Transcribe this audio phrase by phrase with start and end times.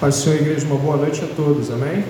[0.00, 2.04] Paz do Senhor, igreja, uma boa noite a todos, amém?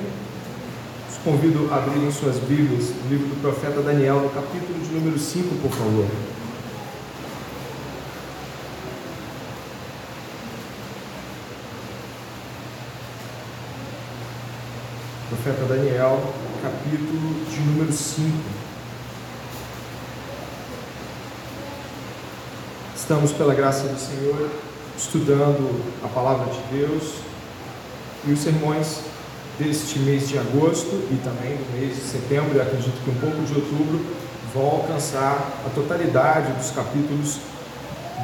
[1.11, 5.19] Os convido a abrirem suas Bíblias, no livro do profeta Daniel, no capítulo de número
[5.19, 6.07] 5, por favor.
[15.31, 18.31] Profeta Daniel, capítulo de número 5.
[22.95, 24.51] Estamos, pela graça do Senhor,
[24.95, 27.28] estudando a palavra de Deus
[28.27, 29.01] e os sermões
[29.59, 33.43] deste mês de agosto e também do mês de setembro, e acredito que um pouco
[33.43, 34.01] de outubro,
[34.55, 37.39] vão alcançar a totalidade dos capítulos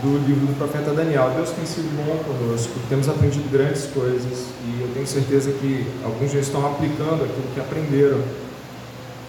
[0.03, 1.33] do livro do profeta Daniel.
[1.35, 6.33] Deus tem sido bom conosco, temos aprendido grandes coisas e eu tenho certeza que alguns
[6.33, 8.21] já estão aplicando aquilo que aprenderam.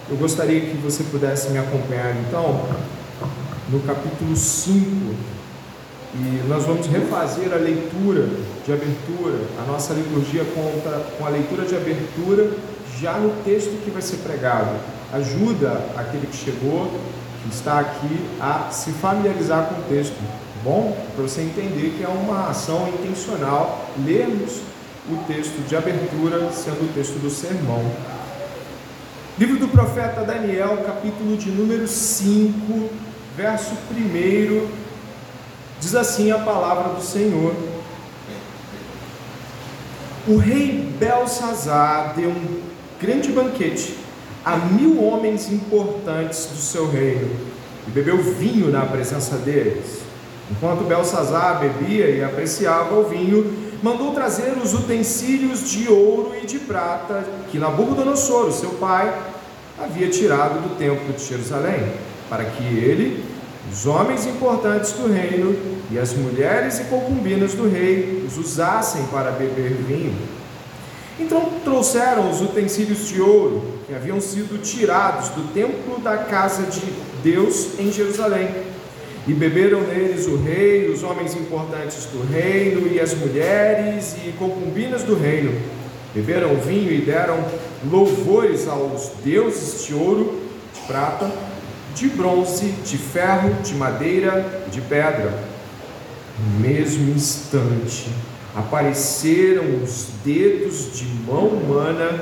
[0.10, 2.68] Eu gostaria que você pudesse me acompanhar então
[3.70, 5.16] no capítulo 5
[6.18, 8.26] e nós vamos refazer a leitura
[8.66, 12.52] de abertura, a nossa liturgia conta com a leitura de abertura
[13.02, 14.78] já no texto que vai ser pregado.
[15.12, 16.90] Ajuda aquele que chegou,
[17.44, 20.16] que está aqui, a se familiarizar com o texto.
[20.64, 20.98] Bom?
[21.16, 24.62] Para você entender que é uma ação intencional lermos
[25.10, 27.84] o texto de abertura, sendo o texto do sermão.
[29.38, 32.90] Livro do profeta Daniel, capítulo de número 5,
[33.36, 34.85] verso 1
[35.80, 37.54] Diz assim a palavra do Senhor.
[40.28, 42.62] O rei Belsazar deu um
[43.00, 43.98] grande banquete
[44.44, 47.30] a mil homens importantes do seu reino
[47.88, 50.02] e bebeu vinho na presença deles.
[50.52, 56.60] Enquanto Belsazar bebia e apreciava o vinho, mandou trazer os utensílios de ouro e de
[56.60, 59.14] prata que Nabucodonosor, seu pai,
[59.80, 61.92] havia tirado do templo de Jerusalém,
[62.30, 63.25] para que ele
[63.72, 65.56] os homens importantes do reino
[65.92, 70.16] e as mulheres e concubinas do rei os usassem para beber vinho.
[71.20, 76.82] Então trouxeram os utensílios de ouro que haviam sido tirados do templo da casa de
[77.24, 78.50] Deus em Jerusalém.
[79.28, 85.04] E beberam neles o rei, os homens importantes do reino e as mulheres e concubinas
[85.04, 85.54] do reino.
[86.14, 87.44] Beberam vinho e deram
[87.90, 90.40] louvores aos deuses de ouro,
[90.74, 91.32] de prata
[91.96, 95.34] de bronze, de ferro, de madeira e de pedra.
[96.38, 98.10] No mesmo instante,
[98.54, 102.22] apareceram os dedos de mão humana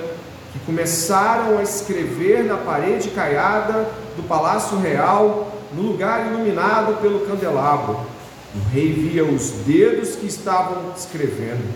[0.53, 7.99] que começaram a escrever na parede caiada do palácio real, no lugar iluminado pelo candelabro.
[8.55, 11.67] O rei via os dedos que estavam escrevendo.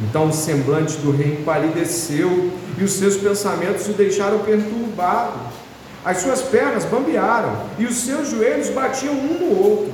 [0.00, 5.51] Então o semblante do rei empalideceu e os seus pensamentos o deixaram perturbado.
[6.04, 9.92] As suas pernas bambearam e os seus joelhos batiam um no outro.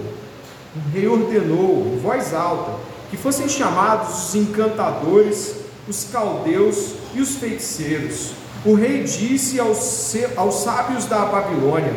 [0.74, 2.72] O rei ordenou, em voz alta,
[3.10, 8.32] que fossem chamados os encantadores, os caldeus e os feiticeiros.
[8.64, 11.94] O rei disse aos, aos sábios da Babilônia: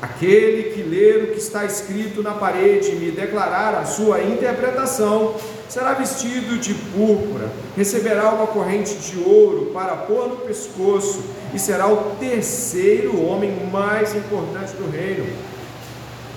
[0.00, 5.34] Aquele que ler o que está escrito na parede e me declarar a sua interpretação,
[5.68, 11.20] será vestido de púrpura, receberá uma corrente de ouro para pôr no pescoço
[11.54, 15.26] e será o terceiro homem mais importante do reino.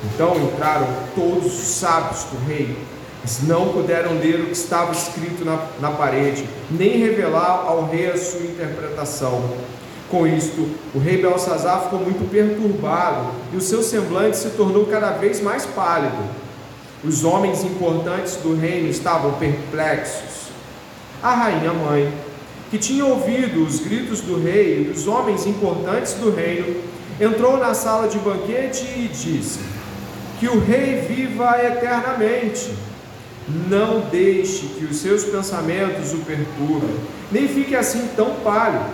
[0.03, 2.77] Então entraram todos os sábios do rei,
[3.21, 8.09] mas não puderam ler o que estava escrito na, na parede, nem revelar ao rei
[8.09, 9.43] a sua interpretação.
[10.09, 15.11] Com isto, o rei Belsazar ficou muito perturbado e o seu semblante se tornou cada
[15.11, 16.17] vez mais pálido.
[17.03, 20.51] Os homens importantes do reino estavam perplexos.
[21.23, 22.11] A rainha mãe,
[22.71, 26.73] que tinha ouvido os gritos do rei e dos homens importantes do reino,
[27.19, 29.59] entrou na sala de banquete e disse:
[30.39, 32.73] Que o rei viva eternamente.
[33.67, 36.95] Não deixe que os seus pensamentos o perturbem,
[37.31, 38.85] nem fique assim tão pálido.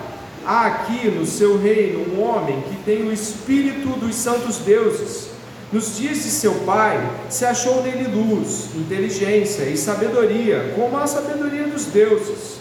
[0.43, 5.29] Há aqui no seu reino um homem que tem o espírito dos santos deuses
[5.71, 6.97] nos dias de seu pai,
[7.29, 12.56] se achou nele luz, inteligência e sabedoria, como a sabedoria dos deuses.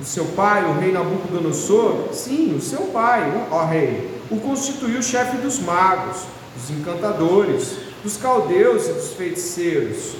[0.00, 5.38] O seu pai, o rei Nabucodonosor, sim, o seu pai, ó rei, o constituiu chefe
[5.38, 6.18] dos magos,
[6.54, 10.14] dos encantadores, dos caldeus e dos feiticeiros.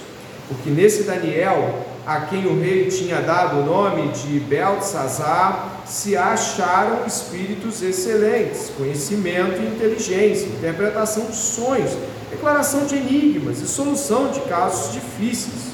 [0.48, 7.06] Porque nesse Daniel, a quem o rei tinha dado o nome de Beltzazar, se acharam
[7.06, 11.92] espíritos excelentes, conhecimento e inteligência, interpretação de sonhos,
[12.30, 15.68] declaração de enigmas e solução de casos difíceis.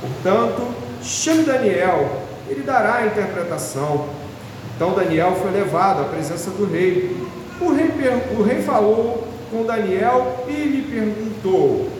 [0.00, 0.62] Portanto,
[1.02, 4.08] chame Daniel, ele dará a interpretação.
[4.74, 7.16] Então Daniel foi levado à presença do rei.
[7.60, 7.90] O rei,
[8.38, 11.90] o rei falou com Daniel e lhe perguntou: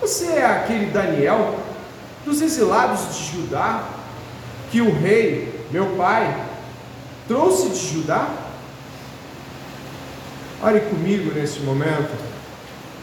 [0.00, 1.56] Você é aquele Daniel
[2.24, 3.84] dos exilados de Judá,
[4.70, 6.44] que o rei, meu pai,
[7.28, 8.28] trouxe de Judá?
[10.62, 12.10] Ore comigo neste momento,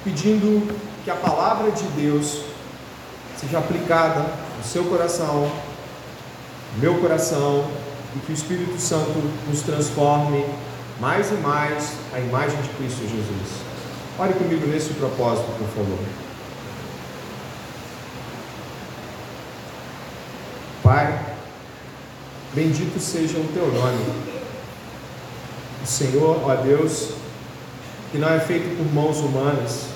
[0.04, 2.42] pedindo que a palavra de Deus
[3.38, 4.26] seja aplicada
[4.58, 5.52] no seu coração,
[6.78, 7.66] meu coração,
[8.16, 9.12] e que o Espírito Santo
[9.50, 10.46] nos transforme
[11.00, 13.64] mais e mais a imagem de Cristo Jesus.
[14.20, 16.00] Ore comigo nesse propósito, por favor.
[20.84, 21.20] Pai,
[22.54, 24.06] bendito seja o teu nome.
[25.84, 27.10] O Senhor, ó Deus,
[28.12, 29.88] que não é feito por mãos humanas,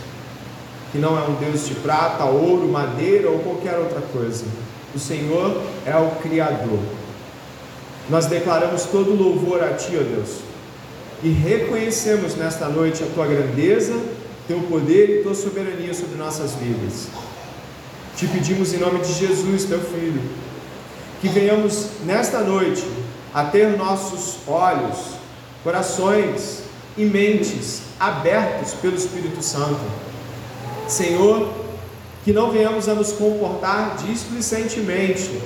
[0.92, 4.46] que não é um Deus de prata, ouro, madeira ou qualquer outra coisa.
[4.98, 6.80] O Senhor é o Criador.
[8.10, 10.40] Nós declaramos todo louvor a Ti, ó Deus,
[11.22, 13.94] e reconhecemos nesta noite a Tua grandeza,
[14.48, 17.10] Teu poder e Tua soberania sobre nossas vidas.
[18.16, 20.20] Te pedimos em nome de Jesus, Teu Filho,
[21.22, 22.84] que venhamos nesta noite
[23.32, 24.98] a ter nossos olhos,
[25.64, 26.64] corações
[26.98, 29.80] e mentes abertos pelo Espírito Santo.
[30.88, 31.67] Senhor,
[32.28, 35.42] que não venhamos a nos comportar displicentemente,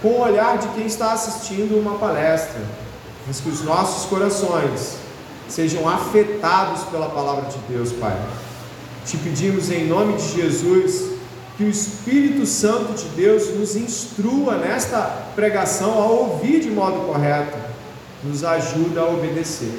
[0.00, 2.62] com o olhar de quem está assistindo uma palestra,
[3.26, 4.96] mas que os nossos corações
[5.50, 8.18] sejam afetados pela palavra de Deus, Pai.
[9.04, 11.10] Te pedimos em nome de Jesus
[11.58, 15.02] que o Espírito Santo de Deus nos instrua nesta
[15.34, 17.58] pregação a ouvir de modo correto,
[18.22, 19.78] nos ajuda a obedecer.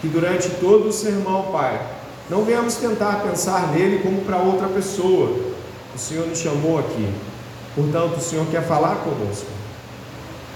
[0.00, 1.84] Que durante todo o sermão, Pai,
[2.28, 5.38] não venhamos tentar pensar nele como para outra pessoa.
[5.94, 7.08] O Senhor nos chamou aqui,
[7.74, 9.46] portanto, o Senhor quer falar conosco.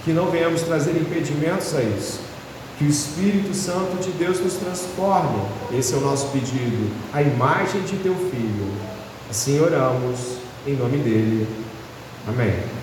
[0.05, 2.21] Que não venhamos trazer impedimentos a isso.
[2.79, 5.43] Que o Espírito Santo de Deus nos transforme.
[5.73, 8.91] Esse é o nosso pedido, a imagem de teu Filho
[9.31, 11.47] Assim oramos, em nome dele.
[12.27, 12.80] Amém.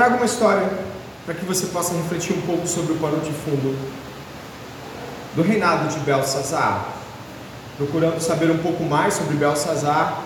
[0.00, 0.66] Trago uma história
[1.26, 3.76] para que você possa refletir um pouco sobre o pano de fundo
[5.36, 6.86] do reinado de Belsazar
[7.76, 10.22] procurando saber um pouco mais sobre Belsazar.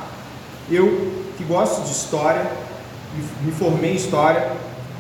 [0.70, 2.48] Eu, que gosto de história,
[3.42, 4.52] me formei em história,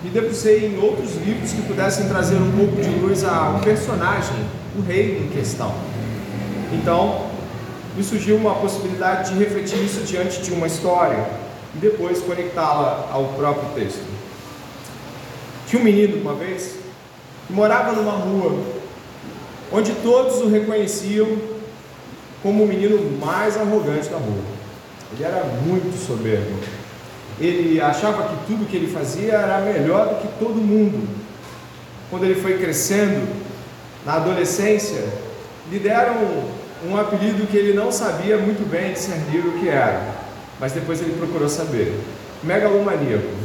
[0.02, 4.44] me debrucei em outros livros que pudessem trazer um pouco de luz ao personagem,
[4.76, 5.72] o rei em questão.
[6.72, 7.28] Então,
[7.96, 11.24] me surgiu uma possibilidade de refletir isso diante de uma história
[11.76, 14.13] e depois conectá-la ao próprio texto.
[15.66, 16.76] Tinha um menino uma vez
[17.46, 18.62] que morava numa rua
[19.72, 21.36] onde todos o reconheciam
[22.42, 24.42] como o menino mais arrogante da rua.
[25.12, 26.58] Ele era muito soberbo.
[27.40, 31.08] Ele achava que tudo que ele fazia era melhor do que todo mundo.
[32.10, 33.26] Quando ele foi crescendo,
[34.04, 35.02] na adolescência,
[35.70, 36.16] lhe deram
[36.86, 40.14] um, apelido que ele não sabia muito bem discernir o que era,
[40.60, 41.98] mas depois ele procurou saber:
[42.42, 43.43] megalomaníaco.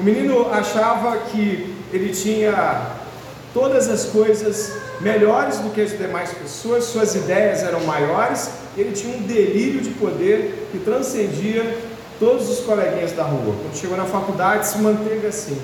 [0.00, 2.86] O menino achava que ele tinha
[3.52, 8.48] todas as coisas melhores do que as demais pessoas, suas ideias eram maiores,
[8.78, 11.76] ele tinha um delírio de poder que transcendia
[12.18, 13.54] todos os coleguinhas da rua.
[13.60, 15.60] Quando chegou na faculdade, se manteve assim.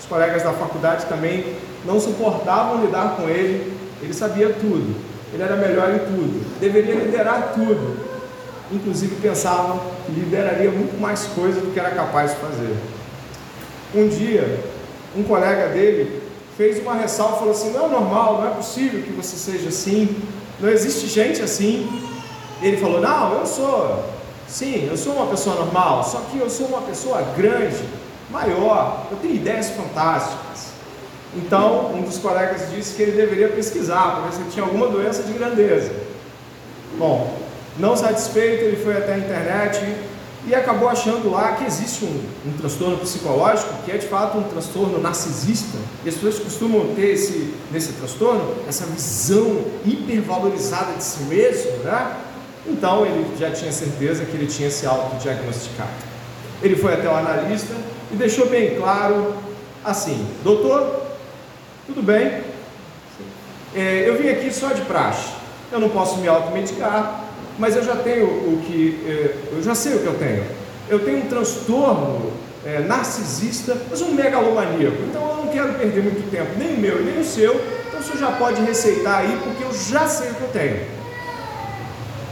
[0.00, 1.54] Os colegas da faculdade também
[1.84, 3.70] não suportavam lidar com ele,
[4.00, 4.96] ele sabia tudo,
[5.30, 7.98] ele era melhor em tudo, deveria liderar tudo.
[8.72, 12.74] Inclusive pensavam que lideraria muito mais coisa do que era capaz de fazer.
[13.94, 14.60] Um dia,
[15.16, 16.22] um colega dele
[16.56, 20.16] fez uma ressalva, falou assim: não é normal, não é possível que você seja assim,
[20.60, 21.88] não existe gente assim.
[22.60, 24.04] Ele falou: não, eu sou,
[24.48, 27.84] sim, eu sou uma pessoa normal, só que eu sou uma pessoa grande,
[28.30, 30.72] maior, eu tenho ideias fantásticas.
[31.36, 34.86] Então, um dos colegas disse que ele deveria pesquisar para ver se ele tinha alguma
[34.86, 35.92] doença de grandeza.
[36.96, 37.36] Bom,
[37.76, 39.80] não satisfeito, ele foi até a internet
[40.46, 44.42] e acabou achando lá que existe um, um, transtorno psicológico que é de fato um
[44.42, 45.78] transtorno narcisista.
[46.04, 52.16] E as pessoas costumam ter esse, nesse transtorno essa visão hipervalorizada de si mesmo, né?
[52.66, 55.90] Então ele já tinha certeza que ele tinha se autodiagnosticado.
[56.62, 57.74] Ele foi até o analista
[58.12, 59.34] e deixou bem claro
[59.84, 61.02] assim: Doutor,
[61.86, 62.42] tudo bem,
[63.74, 65.30] é, eu vim aqui só de praxe,
[65.72, 67.23] eu não posso me automedicar,
[67.58, 70.44] mas eu já tenho o que, é, eu já sei o que eu tenho.
[70.88, 72.32] Eu tenho um transtorno
[72.64, 74.96] é, narcisista, mas um megalomaníaco.
[75.08, 77.54] Então eu não quero perder muito tempo, nem o meu nem o seu.
[77.88, 80.80] Então senhor já pode receitar aí, porque eu já sei o que eu tenho.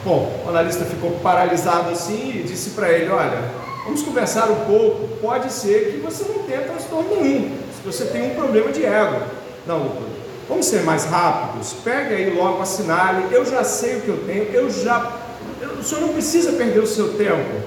[0.04, 3.40] Bom, o analista ficou paralisado assim e disse para ele: Olha,
[3.84, 5.08] vamos conversar um pouco.
[5.20, 9.22] Pode ser que você não tenha transtorno nenhum, se você tem um problema de ego.
[9.66, 10.08] Não, doutor,
[10.52, 11.72] vamos ser mais rápidos.
[11.82, 13.34] Pega aí logo, assinale.
[13.34, 15.12] Eu já sei o que eu tenho, eu já.
[15.60, 17.62] Eu, o senhor não precisa perder o seu tempo.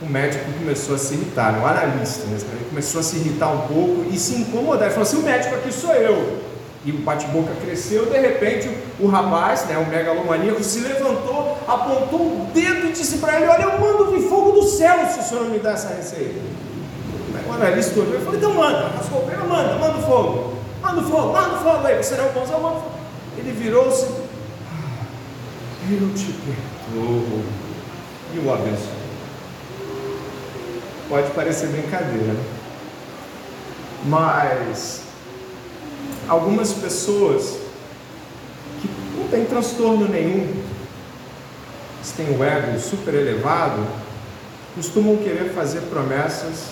[0.00, 1.60] O médico começou a se irritar, né?
[1.62, 2.36] o analista, né?
[2.36, 4.84] ele começou a se irritar um pouco e se incomodar.
[4.84, 6.38] Ele falou assim: o médico aqui sou eu
[6.84, 8.70] e o bate-boca cresceu, de repente
[9.00, 13.62] o rapaz, né, o megalomaníaco, se levantou, apontou o dedo e disse para ele: Olha,
[13.62, 16.40] eu mando vir fogo do céu se o senhor não me dá essa receita.
[17.48, 20.55] O analista olhou e falou: Então manda, mas o manda, manda fogo,
[20.86, 22.98] manda fogo, manda fogo aí, é o bonzão, manda fogo.
[23.36, 24.06] Ele virou-se,
[24.70, 25.06] ah,
[25.90, 27.42] eu te perdoo
[28.34, 29.06] e o abençoou.
[31.08, 32.34] Pode parecer brincadeira,
[34.04, 35.02] mas
[36.28, 37.58] algumas pessoas
[38.80, 40.62] que não têm transtorno nenhum,
[41.98, 43.86] mas têm o ego super elevado,
[44.74, 46.66] costumam querer fazer promessas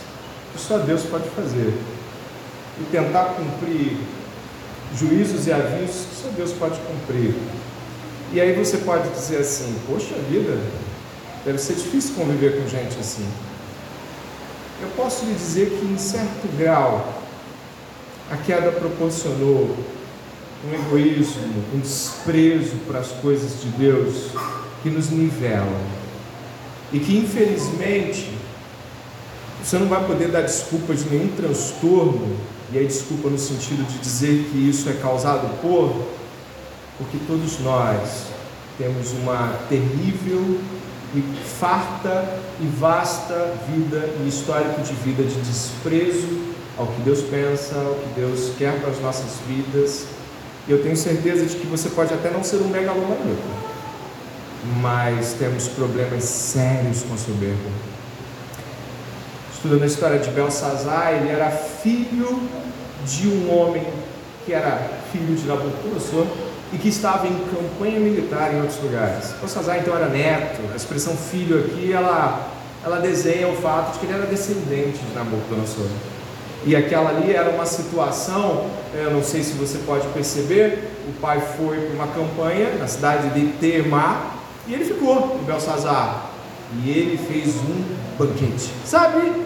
[0.53, 1.73] que só Deus pode fazer
[2.81, 3.97] e tentar cumprir
[4.97, 7.35] juízos e avisos que só Deus pode cumprir.
[8.33, 10.59] E aí você pode dizer assim: Poxa vida,
[11.45, 13.27] deve ser difícil conviver com gente assim.
[14.83, 17.15] Eu posso lhe dizer que, em certo grau,
[18.31, 19.77] a queda proporcionou
[20.67, 24.31] um egoísmo, um desprezo para as coisas de Deus
[24.83, 26.05] que nos nivelam
[26.93, 28.31] e que infelizmente
[29.63, 32.37] você não vai poder dar desculpa de nenhum transtorno,
[32.75, 35.95] e aí desculpa no sentido de dizer que isso é causado por,
[36.99, 38.25] porque todos nós
[38.77, 40.59] temos uma terrível
[41.15, 41.23] e
[41.61, 47.95] farta e vasta vida e histórico de vida de desprezo ao que Deus pensa, ao
[47.95, 50.07] que Deus quer para as nossas vidas.
[50.67, 53.41] E eu tenho certeza de que você pode até não ser um megalomaníaco,
[54.83, 57.94] mas temos problemas sérios com soberba.
[59.65, 62.39] Estudando a história de Belsazar, ele era filho
[63.07, 63.83] de um homem
[64.45, 64.79] que era
[65.11, 66.27] filho de Nabucodonosor
[66.71, 69.33] e que estava em campanha militar em outros lugares.
[69.41, 72.47] Belsazar então era neto, a expressão filho aqui, ela,
[72.85, 75.89] ela desenha o fato de que ele era descendente de Nabucodonosor.
[76.67, 81.43] E aquela ali era uma situação, eu não sei se você pode perceber, o pai
[81.57, 84.37] foi para uma campanha na cidade de Temar
[84.69, 86.33] e ele ficou em Belsazar.
[86.83, 87.85] E ele fez um
[88.19, 88.71] banquete.
[88.85, 89.44] Sabe,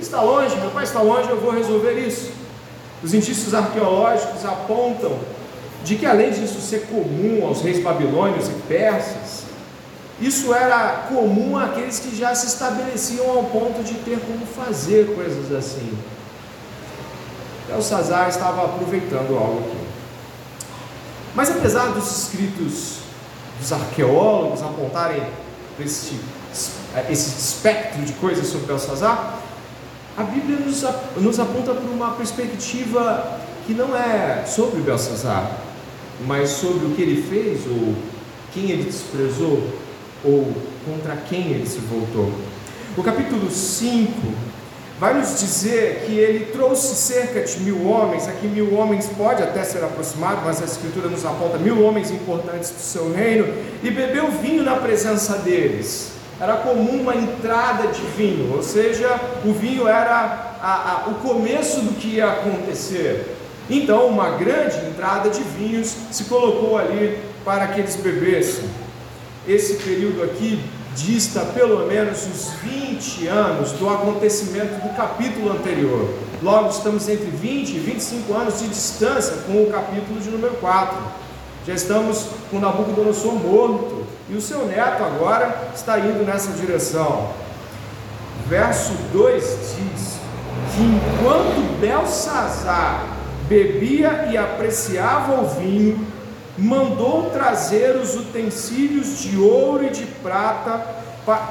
[0.00, 2.32] está longe, meu pai está longe, eu vou resolver isso.
[3.02, 5.18] Os indícios arqueológicos apontam
[5.84, 9.44] de que além disso ser comum aos reis babilônios e persas,
[10.20, 15.50] isso era comum àqueles que já se estabeleciam ao ponto de ter como fazer coisas
[15.50, 15.96] assim.
[17.66, 19.80] Belsazar estava aproveitando algo aqui.
[21.34, 22.98] Mas apesar dos escritos
[23.58, 25.22] dos arqueólogos apontarem
[25.78, 26.20] esse,
[27.08, 29.39] esse espectro de coisas sobre Belsazar,
[30.20, 30.84] a Bíblia nos,
[31.16, 35.50] nos aponta para uma perspectiva que não é sobre Belsazar,
[36.26, 37.94] mas sobre o que ele fez, ou
[38.52, 39.66] quem ele desprezou,
[40.22, 40.52] ou
[40.84, 42.30] contra quem ele se voltou.
[42.98, 44.12] O capítulo 5
[44.98, 49.64] vai nos dizer que ele trouxe cerca de mil homens, aqui mil homens pode até
[49.64, 53.46] ser aproximado, mas a Escritura nos aponta mil homens importantes do seu reino,
[53.82, 56.19] e bebeu vinho na presença deles.
[56.40, 61.82] Era comum uma entrada de vinho, ou seja, o vinho era a, a, o começo
[61.82, 63.36] do que ia acontecer.
[63.68, 68.64] Então, uma grande entrada de vinhos se colocou ali para que eles bebessem.
[69.46, 70.62] Esse período aqui
[70.96, 76.08] dista pelo menos uns 20 anos do acontecimento do capítulo anterior.
[76.42, 80.96] Logo, estamos entre 20 e 25 anos de distância com o capítulo de número 4.
[81.66, 83.99] Já estamos com Nabucodonosor morto
[84.30, 87.30] e o seu neto agora está indo nessa direção.
[88.46, 90.20] Verso 2 diz
[90.72, 93.06] que enquanto Belsazar
[93.48, 96.06] bebia e apreciava o vinho,
[96.56, 101.00] mandou trazer os utensílios de ouro e de prata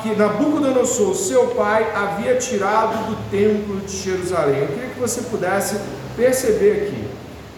[0.02, 4.60] que Nabucodonosor, seu pai, havia tirado do templo de Jerusalém.
[4.60, 5.80] Eu queria que você pudesse
[6.18, 7.08] perceber aqui.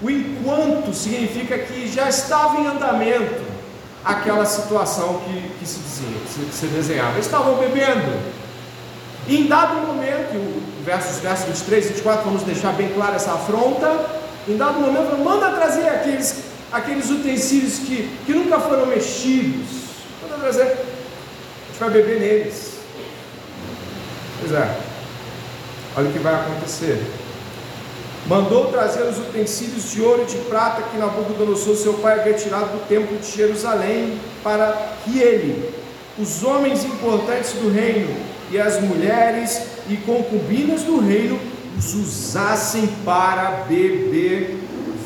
[0.04, 3.51] O enquanto significa que já estava em andamento
[4.04, 7.14] aquela situação que, que se, dizia, se, se desenhava.
[7.14, 8.20] Eles estavam bebendo.
[9.28, 14.22] E em dado momento, versos, versos 23 e 24, vamos deixar bem clara essa afronta.
[14.48, 19.68] Em dado momento, manda trazer aqueles aqueles utensílios que, que nunca foram mexidos.
[20.22, 20.64] Manda trazer.
[20.64, 22.78] A gente vai beber neles.
[24.40, 24.78] Pois é.
[25.98, 27.04] Olha o que vai acontecer.
[28.28, 32.72] Mandou trazer os utensílios de ouro e de prata que Nabucodonosor, seu pai, havia tirado
[32.72, 35.74] do templo de Jerusalém, para que ele,
[36.18, 38.16] os homens importantes do reino
[38.52, 41.40] e as mulheres e concubinas do reino
[41.78, 44.60] os usassem para beber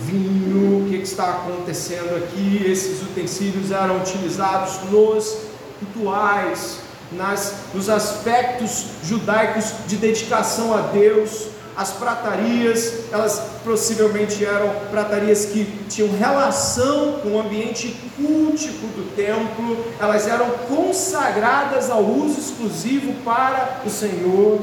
[0.06, 0.86] vinho.
[0.86, 2.64] O que está acontecendo aqui?
[2.66, 5.38] Esses utensílios eram utilizados nos
[5.80, 6.80] rituais,
[7.12, 15.66] nas, nos aspectos judaicos de dedicação a Deus, as pratarias, elas possivelmente eram pratarias que
[15.90, 23.82] tinham relação com o ambiente cultico do templo, elas eram consagradas ao uso exclusivo para
[23.86, 24.62] o Senhor.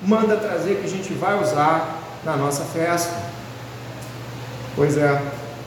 [0.00, 3.14] Manda trazer que a gente vai usar na nossa festa.
[4.76, 5.20] Pois é,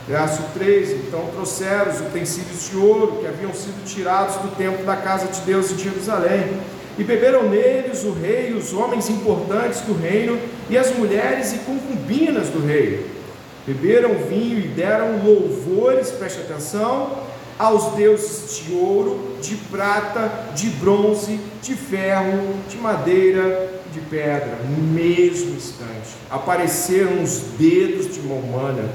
[0.06, 4.96] verso 3: Então trouxeram os utensílios de ouro que haviam sido tirados do templo da
[4.96, 6.58] casa de Deus em Jerusalém
[6.98, 10.36] e beberam neles o rei, os homens importantes do reino,
[10.68, 13.06] e as mulheres e concubinas do rei.
[13.64, 17.22] Beberam vinho e deram louvores, preste atenção,
[17.56, 24.58] aos deuses de ouro, de prata, de bronze, de ferro, de madeira, de pedra.
[24.68, 28.88] No mesmo instante, apareceram os dedos de Momana,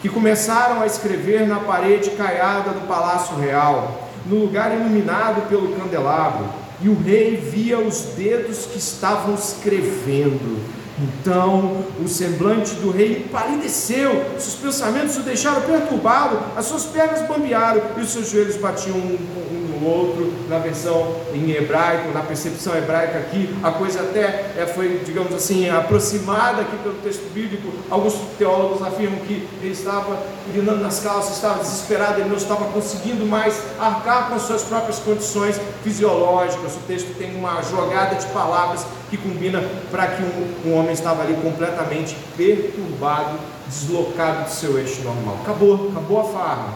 [0.00, 6.69] que começaram a escrever na parede caiada do palácio real, no lugar iluminado pelo candelabro
[6.82, 10.60] e o rei via os dedos que estavam escrevendo.
[10.98, 17.80] Então o semblante do rei empalideceu, seus pensamentos o deixaram perturbado, as suas pernas bambearam
[17.96, 19.18] e os seus joelhos batiam um,
[19.52, 20.32] um outro.
[20.48, 25.68] Na versão em hebraico, na percepção hebraica aqui, a coisa até é, foi, digamos assim,
[25.68, 27.72] aproximada aqui pelo texto bíblico.
[27.90, 30.18] Alguns teólogos afirmam que ele estava
[30.48, 34.98] urinando nas calças, estava desesperado, ele não estava conseguindo mais arcar com as suas próprias
[34.98, 36.76] condições fisiológicas.
[36.76, 41.22] O texto tem uma jogada de palavras que combina para que um, um homem estava
[41.22, 45.38] ali completamente perturbado, deslocado do seu eixo normal.
[45.42, 46.74] Acabou, acabou a farra.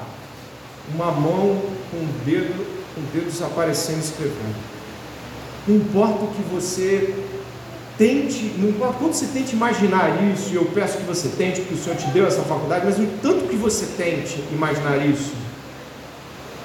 [0.95, 4.57] Uma mão com o dedo, com dedos aparecendo escrevendo.
[5.67, 7.15] Não importa o que você
[7.97, 11.75] tente, não importa quanto você tente imaginar isso, e eu peço que você tente, porque
[11.75, 15.33] o Senhor te deu essa faculdade, mas o tanto que você tente imaginar isso,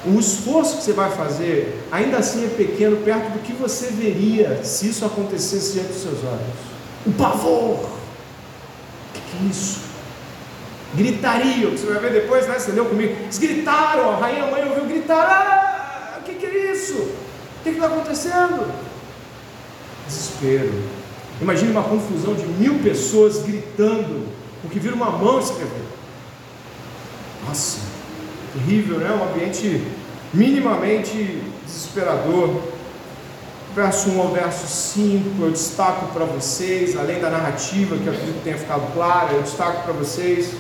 [0.06, 4.63] o esforço que você vai fazer, ainda assim é pequeno perto do que você veria
[4.63, 6.70] se isso acontecesse diante dos seus olhos.
[7.06, 7.80] O pavor.
[7.80, 7.89] O
[9.13, 9.80] que, que é isso?
[10.96, 12.58] Gritaria, o que você vai ver depois, né?
[12.58, 13.15] Você leu comigo?
[13.22, 16.94] Eles gritaram, a rainha mãe ouviu gritar: ah, o que, que é isso?
[16.94, 18.72] O que está acontecendo?
[20.08, 20.74] Desespero.
[21.42, 24.28] Imagine uma confusão de mil pessoas gritando,
[24.62, 25.84] porque viram uma mão escrever.
[27.48, 27.80] Nossa,
[28.54, 29.12] terrível, né?
[29.12, 29.86] Um ambiente
[30.34, 32.62] minimamente desesperador.
[33.76, 38.38] Verso 1 ao verso 5, eu destaco para vocês, além da narrativa, que eu acredito
[38.38, 40.52] que tenha ficado clara, eu destaco para vocês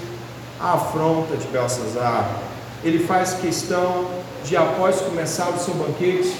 [0.59, 2.39] a afronta de Belsazar.
[2.83, 4.07] Ele faz questão
[4.45, 6.35] de, após começar o seu banquete,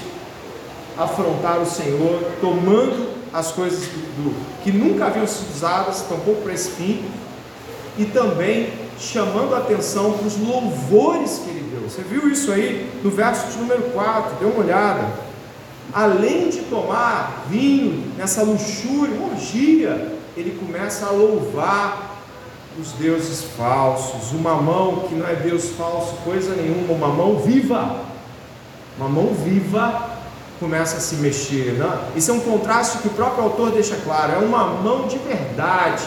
[0.96, 6.70] afrontar o Senhor, tomando as coisas do, que nunca haviam sido usadas, tampouco para esse
[6.70, 7.04] fim,
[7.98, 11.88] e também chamando a atenção para os louvores que ele deu.
[11.88, 15.08] Você viu isso aí no verso de número 4, dê uma olhada.
[15.92, 22.19] Além de tomar vinho nessa luxúria, orgia, ele começa a louvar
[22.80, 28.04] os deuses falsos, uma mão que não é Deus falso, coisa nenhuma, uma mão viva,
[28.96, 30.18] uma mão viva
[30.58, 31.72] começa a se mexer.
[31.72, 32.00] Né?
[32.16, 36.06] Isso é um contraste que o próprio autor deixa claro, é uma mão de verdade,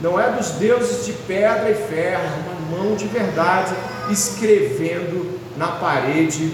[0.00, 3.74] não é dos deuses de pedra e ferro, uma mão de verdade
[4.10, 6.52] escrevendo na parede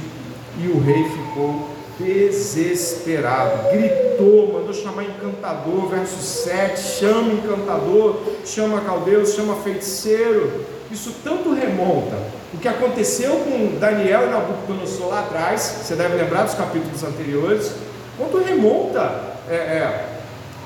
[0.59, 9.35] e o rei ficou desesperado, gritou, mandou chamar encantador, verso 7, chama encantador, chama caldeus,
[9.35, 10.65] chama feiticeiro.
[10.91, 12.17] Isso tanto remonta
[12.55, 17.73] o que aconteceu com Daniel e Nabucodonosor lá atrás, você deve lembrar dos capítulos anteriores,
[18.17, 20.09] quanto remonta é, é,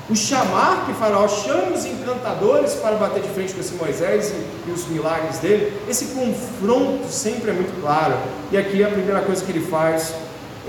[0.07, 4.69] o chamar que Faraó chama os encantadores para bater de frente com esse Moisés e,
[4.69, 8.13] e, os milagres dele, esse confronto sempre é muito claro.
[8.51, 10.13] E aqui a primeira coisa que ele faz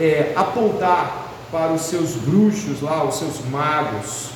[0.01, 4.31] é apontar para os seus bruxos lá, os seus magos.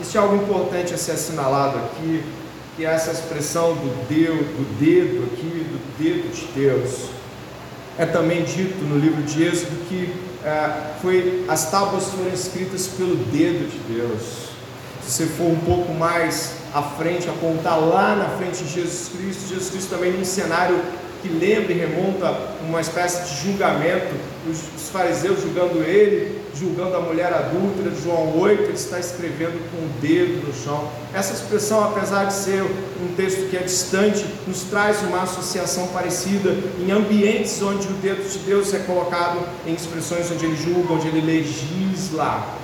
[0.00, 2.22] Isso é algo importante a ser assinalado aqui,
[2.76, 7.08] que é essa expressão do dedo, do dedo aqui, do dedo de Deus.
[7.98, 10.14] É também dito no livro de Êxodo que
[10.44, 14.48] é, foi, as tábuas foram escritas pelo dedo de Deus.
[15.02, 19.48] Se você for um pouco mais à frente, apontar lá na frente de Jesus Cristo,
[19.48, 20.80] Jesus Cristo também num cenário
[21.22, 24.14] que lembra e remonta uma espécie de julgamento,
[24.50, 29.88] os, fariseus julgando ele, julgando a mulher adúltera, João 8, ele está escrevendo com o
[30.00, 30.90] dedo no chão.
[31.14, 36.56] Essa expressão, apesar de ser um texto que é distante, nos traz uma associação parecida
[36.80, 41.08] em ambientes onde o dedo de Deus é colocado em expressões onde ele julga, onde
[41.08, 42.56] ele legisla.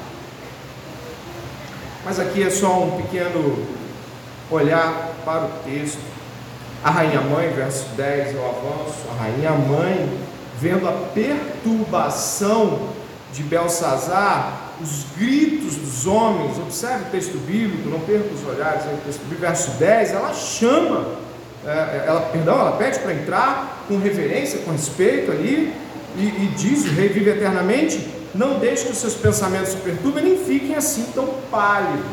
[2.04, 3.58] Mas aqui é só um pequeno
[4.50, 6.14] olhar para o texto.
[6.82, 8.98] A rainha mãe, verso 10, eu avanço.
[9.10, 10.23] A rainha mãe,
[10.60, 12.88] vendo a perturbação
[13.32, 18.98] de Belsazar, os gritos dos homens, observe o texto bíblico, não perca os olhares aí,
[19.04, 21.06] texto bíblico, verso 10, ela chama,
[21.64, 25.72] é, é, ela, perdão, ela pede para entrar com reverência, com respeito ali,
[26.16, 30.24] e, e diz: o rei vive eternamente, não deixe que os seus pensamentos se perturbem,
[30.24, 32.04] nem fiquem assim tão pálidos.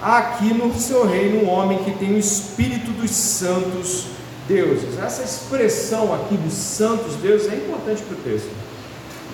[0.00, 4.06] Há aqui no seu reino um homem que tem o espírito dos santos
[4.48, 4.98] deuses.
[4.98, 8.50] Essa expressão aqui dos santos deuses é importante para o texto.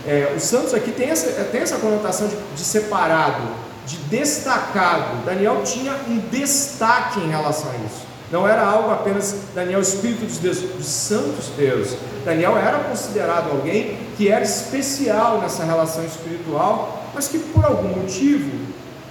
[0.07, 3.49] É, os santos aqui tem essa, tem essa conotação de, de separado,
[3.87, 5.25] de destacado.
[5.25, 8.05] Daniel tinha um destaque em relação a isso.
[8.31, 11.97] Não era algo apenas Daniel, Espírito dos Deus, dos santos Deus.
[12.25, 18.51] Daniel era considerado alguém que era especial nessa relação espiritual, mas que por algum motivo,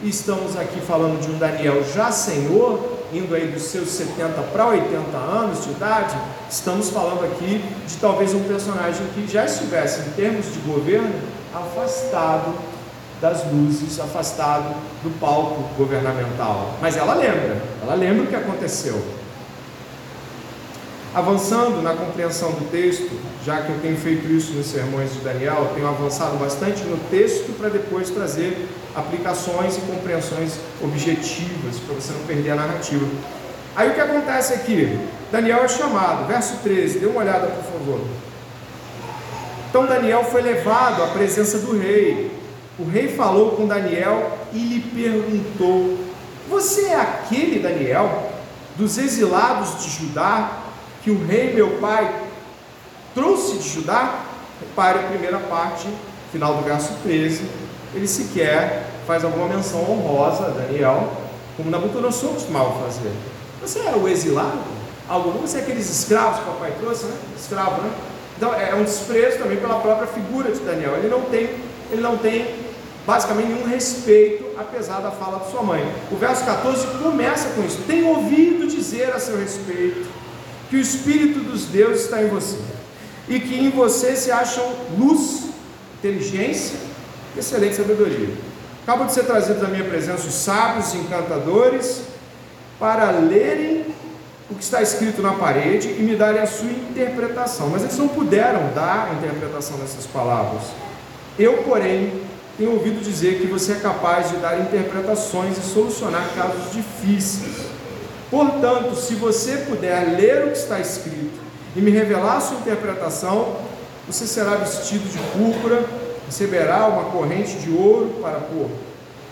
[0.02, 4.67] e estamos aqui falando de um Daniel já senhor, indo aí dos seus 70 para
[4.67, 6.17] 80 anos de idade,
[6.49, 11.13] estamos falando aqui de talvez um personagem que já estivesse, em termos de governo,
[11.54, 12.54] afastado
[13.21, 16.73] das luzes, afastado do palco governamental.
[16.82, 19.02] Mas ela lembra, ela lembra o que aconteceu.
[21.15, 23.12] Avançando na compreensão do texto,
[23.45, 27.56] já que eu tenho feito isso nos sermões de Daniel, tenho avançado bastante no texto
[27.58, 33.06] para depois trazer aplicações e compreensões objetivas, para você não perder a narrativa.
[33.75, 34.99] Aí o que acontece aqui?
[35.32, 38.01] Daniel é chamado, verso 13, dê uma olhada por favor.
[39.69, 42.32] Então Daniel foi levado à presença do rei,
[42.77, 45.97] o rei falou com Daniel e lhe perguntou:
[46.49, 48.32] Você é aquele Daniel
[48.75, 50.60] dos exilados de Judá
[51.03, 52.13] que o rei meu pai
[53.13, 54.19] trouxe de Judá?
[54.60, 55.88] Repare a primeira parte,
[56.32, 57.62] final do verso 13.
[57.93, 61.12] Ele sequer faz alguma menção honrosa a Daniel,
[61.56, 63.12] como Nabucodonosor costumava fazer.
[63.62, 64.60] Você é o exilado?
[65.08, 67.15] Algo, você é aqueles escravos que o papai trouxe, né?
[67.38, 67.91] Escravo, né?
[68.38, 70.95] Então é um desprezo também pela própria figura de Daniel.
[70.95, 71.49] Ele não tem,
[71.91, 72.56] ele não tem
[73.06, 75.86] basicamente nenhum respeito, apesar da fala de sua mãe.
[76.12, 80.08] O verso 14 começa com isso: Tem ouvido dizer a seu respeito
[80.69, 82.58] que o Espírito dos deuses está em você,
[83.29, 84.65] e que em você se acham
[84.97, 85.43] luz,
[85.99, 86.92] inteligência
[87.38, 88.30] excelente sabedoria.
[88.84, 92.02] Acabam de ser trazidos à minha presença os sábios encantadores
[92.80, 93.86] para lerem
[94.50, 97.69] o que está escrito na parede e me darem a sua interpretação.
[97.69, 100.63] Mas eles não puderam dar a interpretação dessas palavras.
[101.39, 102.12] Eu, porém,
[102.58, 107.65] tenho ouvido dizer que você é capaz de dar interpretações e solucionar casos difíceis.
[108.30, 111.39] Portanto, se você puder ler o que está escrito
[111.76, 113.56] e me revelar a sua interpretação,
[114.06, 115.84] você será vestido de púrpura,
[116.25, 118.69] receberá uma corrente de ouro para pôr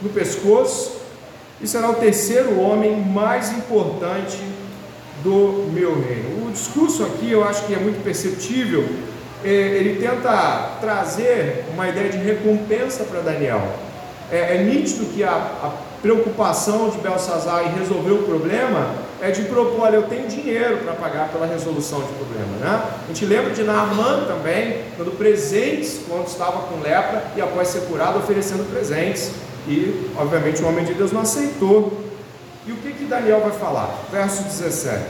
[0.02, 1.00] no pescoço
[1.62, 4.38] e será o terceiro homem mais importante
[5.24, 6.48] do meu reino.
[6.48, 8.84] O discurso aqui eu acho que é muito perceptível
[9.44, 13.62] é, ele tenta trazer uma ideia de recompensa para Daniel.
[14.32, 19.44] É, é, nítido que a, a preocupação de Belsazar em resolver o problema é de
[19.44, 22.84] propor, olha, eu tenho dinheiro para pagar pela resolução de problema, né?
[23.04, 27.82] A gente lembra de Naaman também, dando presentes quando estava com lepra e após ser
[27.82, 29.32] curado oferecendo presentes.
[29.68, 32.04] E, obviamente, o homem de Deus não aceitou.
[32.66, 33.96] E o que, que Daniel vai falar?
[34.12, 35.02] Verso 17.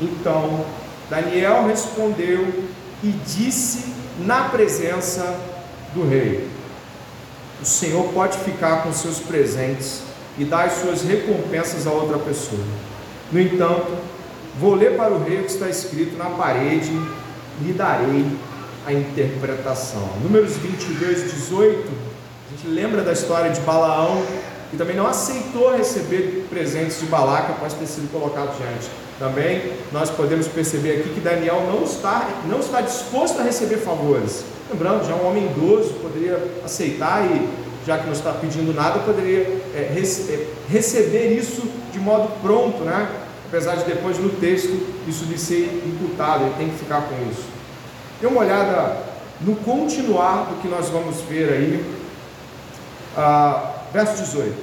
[0.00, 0.64] Então,
[1.10, 2.46] Daniel respondeu
[3.02, 5.36] e disse na presença
[5.92, 6.48] do rei:
[7.60, 12.62] O Senhor pode ficar com seus presentes e dar as suas recompensas a outra pessoa.
[13.30, 13.96] No entanto,
[14.58, 16.90] vou ler para o rei o que está escrito na parede
[17.64, 18.26] e darei
[18.86, 20.08] a interpretação.
[20.22, 24.22] Números 22, 18, a gente lembra da história de Balaão,
[24.70, 28.90] que também não aceitou receber presentes de Balaca após ter sido colocado diante
[29.22, 34.42] também nós podemos perceber aqui que Daniel não está, não está disposto a receber favores.
[34.68, 37.48] Lembrando, já um homem idoso poderia aceitar e,
[37.86, 39.40] já que não está pedindo nada, poderia
[39.74, 43.08] é, é, receber isso de modo pronto, né?
[43.48, 47.44] Apesar de depois no texto isso lhe ser imputado, ele tem que ficar com isso.
[48.20, 48.96] Dê uma olhada
[49.40, 51.84] no continuar do que nós vamos ver aí,
[53.16, 54.54] ah, verso 18.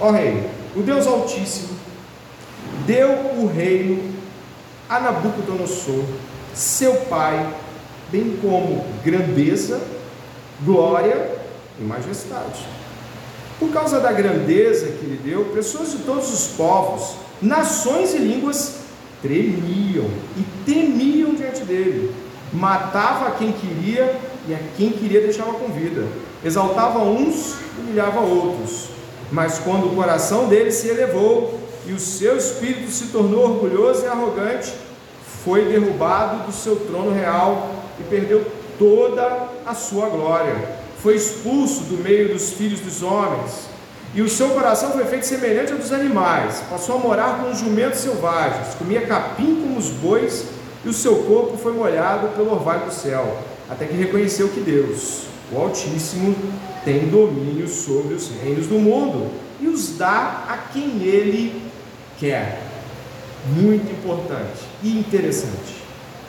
[0.00, 1.76] Ó oh, rei, o Deus Altíssimo
[2.86, 4.14] deu o reino
[4.88, 6.04] a Nabucodonosor,
[6.54, 7.54] seu pai,
[8.10, 9.80] bem como grandeza,
[10.64, 11.38] glória
[11.78, 12.66] e majestade.
[13.58, 18.80] Por causa da grandeza que lhe deu, pessoas de todos os povos, nações e línguas
[19.22, 22.14] tremiam e temiam diante dele.
[22.52, 24.18] Matava a quem queria
[24.48, 26.06] e a quem queria deixava com vida.
[26.44, 28.88] Exaltava uns, humilhava outros.
[29.30, 34.08] Mas quando o coração dele se elevou e o seu espírito se tornou orgulhoso e
[34.08, 34.72] arrogante,
[35.44, 38.44] foi derrubado do seu trono real e perdeu
[38.80, 40.56] toda a sua glória.
[41.02, 43.68] Foi expulso do meio dos filhos dos homens.
[44.14, 46.62] E o seu coração foi feito semelhante ao dos animais.
[46.70, 48.74] Passou a morar com os jumentos selvagens.
[48.74, 50.46] Comia capim como os bois.
[50.82, 53.36] E o seu corpo foi molhado pelo orvalho do céu.
[53.68, 56.34] Até que reconheceu que Deus, o Altíssimo,
[56.82, 61.62] tem domínio sobre os reinos do mundo e os dá a quem ele
[62.18, 62.62] quer.
[63.54, 65.80] Muito importante e interessante.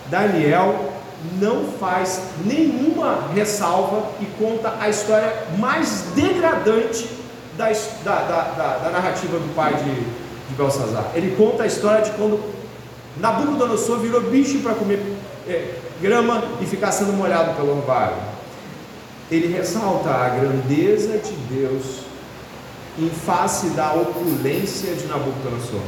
[0.10, 0.91] Daniel
[1.40, 7.08] não faz nenhuma ressalva e conta a história mais degradante
[7.58, 7.70] da,
[8.04, 11.12] da, da, da narrativa do pai de, de Belsazar.
[11.14, 12.40] Ele conta a história de quando
[13.18, 15.00] Nabucodonosor virou bicho para comer
[15.48, 18.16] é, grama e ficar sendo molhado pelo orvalho.
[19.30, 22.02] Ele ressalta a grandeza de Deus
[22.98, 25.82] em face da opulência de Nabucodonosor.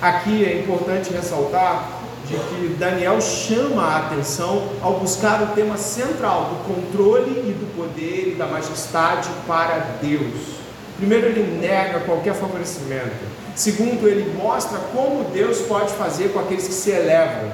[0.00, 6.50] Aqui é importante ressaltar de que Daniel chama a atenção ao buscar o tema central
[6.50, 10.62] do controle e do poder e da majestade para Deus.
[10.96, 13.10] Primeiro, ele nega qualquer favorecimento.
[13.54, 17.50] Segundo, ele mostra como Deus pode fazer com aqueles que se elevam.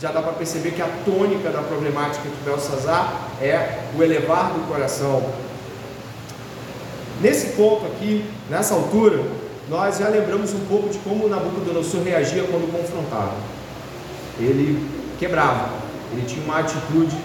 [0.00, 4.66] Já dá para perceber que a tônica da problemática de Belsazar é o elevar do
[4.68, 5.22] coração.
[7.20, 9.22] Nesse ponto aqui, nessa altura,
[9.68, 13.59] nós já lembramos um pouco de como Nabucodonosor reagia quando confrontado
[14.44, 15.70] ele quebrava,
[16.12, 17.16] ele tinha uma atitude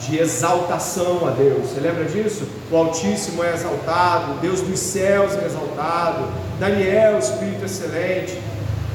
[0.00, 1.70] de exaltação a Deus.
[1.70, 2.46] Você lembra disso?
[2.70, 6.26] O Altíssimo é exaltado, Deus dos céus é exaltado,
[6.58, 8.38] Daniel, Espírito excelente.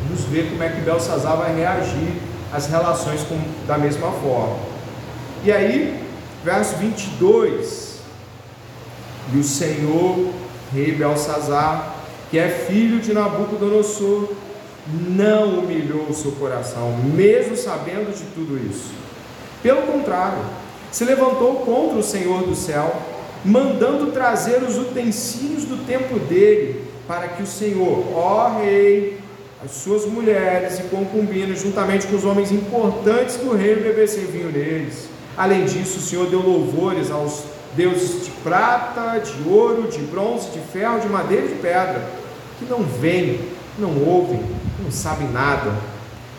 [0.04, 4.58] Vamos ver como é que Belsazar vai reagir às relações com, da mesma forma.
[5.44, 6.04] E aí,
[6.44, 7.96] verso 22.
[9.34, 10.30] E o Senhor,
[10.74, 11.96] rei Belsazar,
[12.30, 14.30] que é filho de Nabucodonosor,
[14.88, 18.92] não humilhou o seu coração, mesmo sabendo de tudo isso.
[19.64, 20.40] Pelo contrário,
[20.92, 22.96] se levantou contra o Senhor do céu,
[23.44, 29.20] mandando trazer os utensílios do templo dele, para que o Senhor, ó Rei,
[29.64, 35.10] as suas mulheres e concubinas, juntamente com os homens importantes do reino, bebessem vinho neles.
[35.36, 37.44] Além disso, o Senhor deu louvores aos
[37.76, 42.08] deuses de prata, de ouro, de bronze, de ferro, de madeira e de pedra,
[42.58, 43.42] que não veem,
[43.78, 44.40] não ouvem,
[44.80, 45.74] não sabem nada.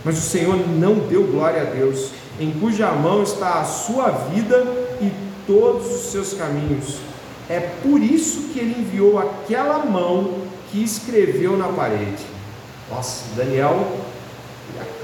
[0.04, 4.64] Mas o Senhor não deu glória a Deus, em cuja mão está a sua vida
[5.00, 5.10] e
[5.46, 6.98] todos os seus caminhos.
[7.48, 12.24] É por isso que ele enviou aquela mão que escreveu na parede.
[12.90, 13.86] Nossa, Daniel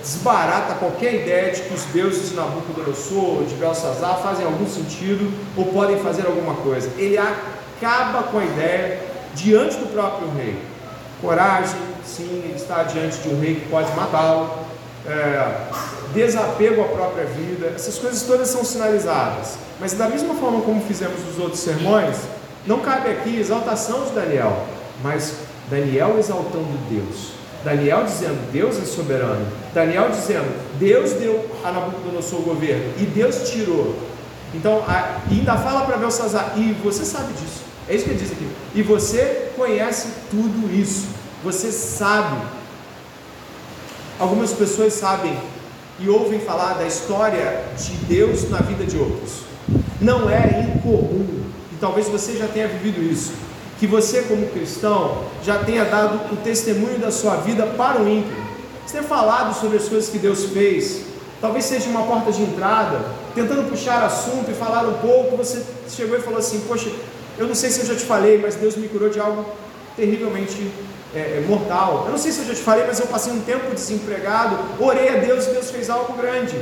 [0.00, 5.66] desbarata qualquer ideia de que os deuses de Nabucodonosor, de Belsazar fazem algum sentido ou
[5.66, 6.90] podem fazer alguma coisa.
[6.98, 9.00] Ele acaba com a ideia
[9.34, 10.58] diante do próprio rei.
[11.20, 14.50] Coragem, sim, ele está diante de um rei que pode matá-lo.
[15.06, 15.68] É,
[16.14, 19.56] desapego à própria vida, essas coisas todas são sinalizadas.
[19.80, 22.16] Mas da mesma forma como fizemos nos outros sermões,
[22.66, 24.64] não cabe aqui exaltação de Daniel,
[25.02, 25.34] mas
[25.68, 27.32] Daniel exaltando Deus.
[27.64, 29.46] Daniel dizendo, Deus é soberano.
[29.72, 33.94] Daniel dizendo, Deus deu a Nabucodonosor o governo e Deus tirou.
[34.54, 37.62] Então, a, ainda fala para Belsazar, e você sabe disso.
[37.88, 38.48] É isso que ele diz aqui.
[38.74, 41.08] E você conhece tudo isso.
[41.42, 42.36] Você sabe.
[44.18, 45.36] Algumas pessoas sabem
[45.98, 49.40] e ouvem falar da história de Deus na vida de outros.
[50.00, 53.32] Não é incomum, e talvez você já tenha vivido isso,
[53.80, 58.36] que você, como cristão, já tenha dado o testemunho da sua vida para o ímpio.
[58.86, 61.02] Você tem falado sobre as coisas que Deus fez,
[61.40, 63.00] talvez seja uma porta de entrada,
[63.34, 65.36] tentando puxar assunto e falar um pouco.
[65.36, 66.90] Você chegou e falou assim: Poxa,
[67.38, 69.44] eu não sei se eu já te falei, mas Deus me curou de algo
[69.96, 70.70] terrivelmente
[71.14, 72.04] é, é, mortal.
[72.06, 75.08] Eu não sei se eu já te falei, mas eu passei um tempo desempregado, orei
[75.10, 76.56] a Deus e Deus fez algo grande.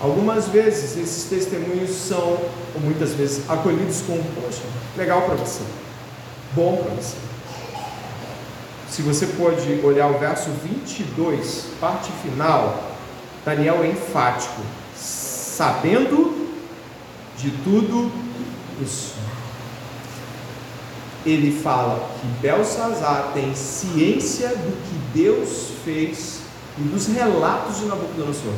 [0.00, 2.38] Algumas vezes esses testemunhos são,
[2.74, 4.62] ou muitas vezes, acolhidos com, poxa,
[4.96, 5.60] legal para você,
[6.54, 7.16] bom para você.
[8.88, 12.90] Se você pode olhar o verso 22, parte final,
[13.44, 14.60] Daniel é enfático,
[14.96, 16.50] sabendo
[17.36, 18.10] de tudo
[18.82, 19.19] isso
[21.24, 26.40] ele fala que Belsazar tem ciência do que Deus fez
[26.78, 28.54] e dos relatos de Nabucodonosor.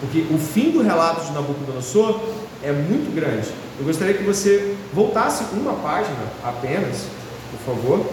[0.00, 2.20] Porque o fim do relato de Nabucodonosor
[2.62, 3.48] é muito grande.
[3.78, 7.06] Eu gostaria que você voltasse uma página apenas,
[7.50, 8.06] por favor,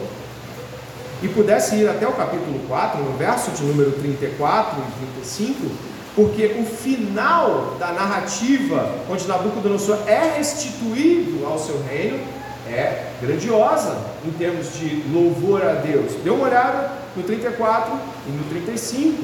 [1.21, 5.71] e pudesse ir até o capítulo 4, no verso de número 34 e 35,
[6.15, 12.19] porque o final da narrativa, onde Nabucodonosor é restituído ao seu reino,
[12.67, 16.13] é grandiosa em termos de louvor a Deus.
[16.23, 17.93] Dê uma olhada no 34
[18.28, 19.23] e no 35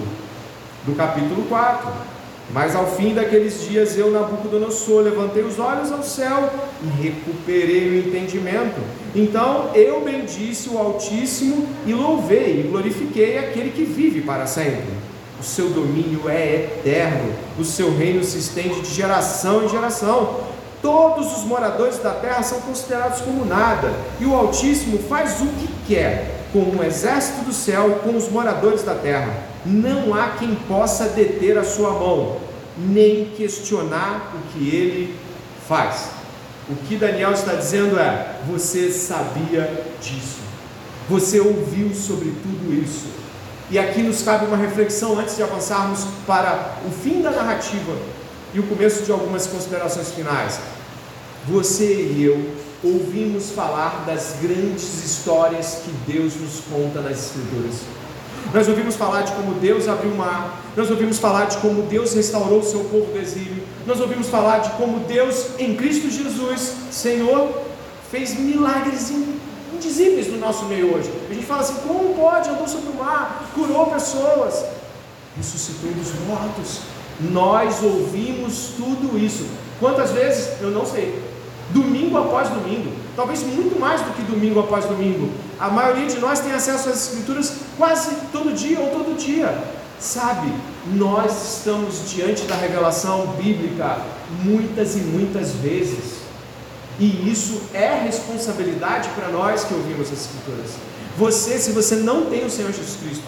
[0.85, 2.11] do capítulo 4.
[2.53, 6.49] Mas ao fim daqueles dias eu, Nabucodonosor, levantei os olhos ao céu
[6.83, 8.81] e recuperei o entendimento.
[9.15, 14.91] Então eu bendisse o Altíssimo e louvei e glorifiquei aquele que vive para sempre.
[15.39, 20.50] O seu domínio é eterno, o seu reino se estende de geração em geração.
[20.81, 25.69] Todos os moradores da terra são considerados como nada, e o Altíssimo faz o que
[25.87, 29.31] quer com o exército do céu, com os moradores da terra.
[29.63, 32.37] Não há quem possa deter a sua mão,
[32.77, 35.15] nem questionar o que ele
[35.67, 36.09] faz.
[36.67, 40.39] O que Daniel está dizendo é: você sabia disso,
[41.07, 43.05] você ouviu sobre tudo isso.
[43.69, 47.93] E aqui nos cabe uma reflexão antes de avançarmos para o fim da narrativa
[48.53, 50.59] e o começo de algumas considerações finais.
[51.47, 57.81] Você e eu ouvimos falar das grandes histórias que Deus nos conta nas Escrituras.
[58.53, 62.13] Nós ouvimos falar de como Deus abriu o mar, nós ouvimos falar de como Deus
[62.13, 66.73] restaurou o seu povo do exílio, nós ouvimos falar de como Deus, em Cristo Jesus,
[66.91, 67.49] Senhor,
[68.09, 69.11] fez milagres
[69.73, 71.11] indizíveis no nosso meio hoje.
[71.29, 72.49] A gente fala assim: como pode?
[72.49, 74.65] Andou sobre o mar, curou pessoas,
[75.37, 76.81] ressuscitou dos mortos.
[77.19, 79.45] Nós ouvimos tudo isso.
[79.79, 80.61] Quantas vezes?
[80.61, 81.31] Eu não sei
[81.73, 85.29] domingo após domingo, talvez muito mais do que domingo após domingo.
[85.59, 89.57] A maioria de nós tem acesso às Escrituras quase todo dia ou todo dia.
[89.99, 90.51] Sabe,
[90.95, 93.99] nós estamos diante da revelação bíblica
[94.43, 96.21] muitas e muitas vezes,
[96.99, 100.71] e isso é responsabilidade para nós que ouvimos as Escrituras.
[101.17, 103.23] Você, se você não tem o Senhor Jesus Cristo,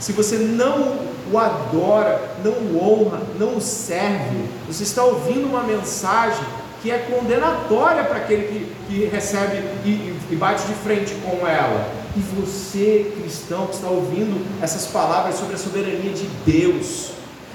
[0.00, 0.96] se você não
[1.30, 6.44] o adora, não o honra, não o serve, você está ouvindo uma mensagem
[6.80, 11.92] que é condenatória para aquele que, que recebe e, e, bate de frente com ela.
[12.16, 17.10] E você, cristão, que está ouvindo essas palavras sobre a soberania de Deus,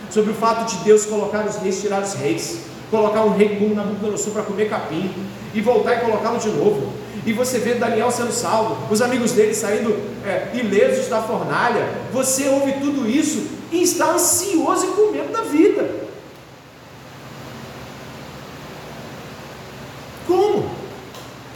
[0.10, 2.60] sobre o fato de Deus colocar os reis, tirar os reis,
[2.92, 5.10] colocar um rei como Nabucodonosor para comer capim
[5.54, 6.92] e voltar e colocá-lo de novo.
[7.26, 11.88] E você vê Daniel sendo salvo, os amigos dele saindo é, ilesos da fornalha.
[12.12, 16.04] Você ouve tudo isso e está ansioso e com medo da vida.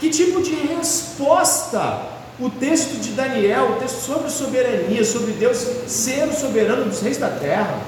[0.00, 2.06] Que tipo de resposta
[2.40, 7.18] o texto de Daniel, o texto sobre soberania, sobre Deus ser o soberano dos reis
[7.18, 7.80] da terra,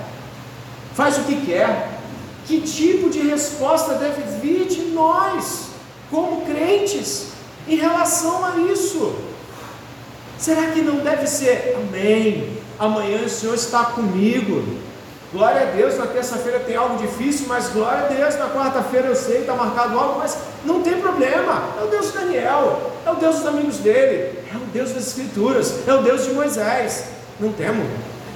[0.92, 2.00] faz o que quer?
[2.46, 5.68] Que tipo de resposta deve vir de nós,
[6.10, 7.28] como crentes,
[7.70, 9.14] em relação a isso?
[10.36, 12.58] Será que não deve ser amém?
[12.78, 14.80] Amanhã o Senhor está comigo.
[15.32, 19.14] Glória a Deus, na terça-feira tem algo difícil, mas glória a Deus, na quarta-feira eu
[19.14, 21.62] sei, está marcado algo, mas não tem problema.
[21.80, 25.06] É o Deus de Daniel, é o Deus dos amigos dele, é o Deus das
[25.06, 27.04] Escrituras, é o Deus de Moisés.
[27.38, 27.84] Não temo.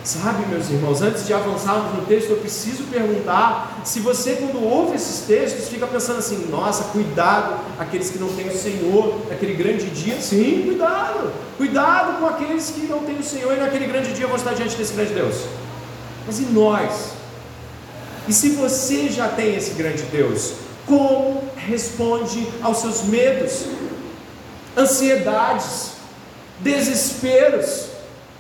[0.05, 4.97] Sabe, meus irmãos, antes de avançarmos no texto, eu preciso perguntar se você, quando ouve
[4.97, 9.87] esses textos, fica pensando assim: nossa, cuidado, aqueles que não têm o Senhor naquele grande
[9.87, 10.21] dia.
[10.21, 14.37] Sim, cuidado, cuidado com aqueles que não têm o Senhor e naquele grande dia vão
[14.37, 15.37] estar diante desse grande Deus.
[16.27, 17.13] Mas e nós?
[18.29, 20.53] E se você já tem esse grande Deus,
[20.85, 23.65] como responde aos seus medos,
[24.77, 25.93] ansiedades,
[26.61, 27.87] desesperos,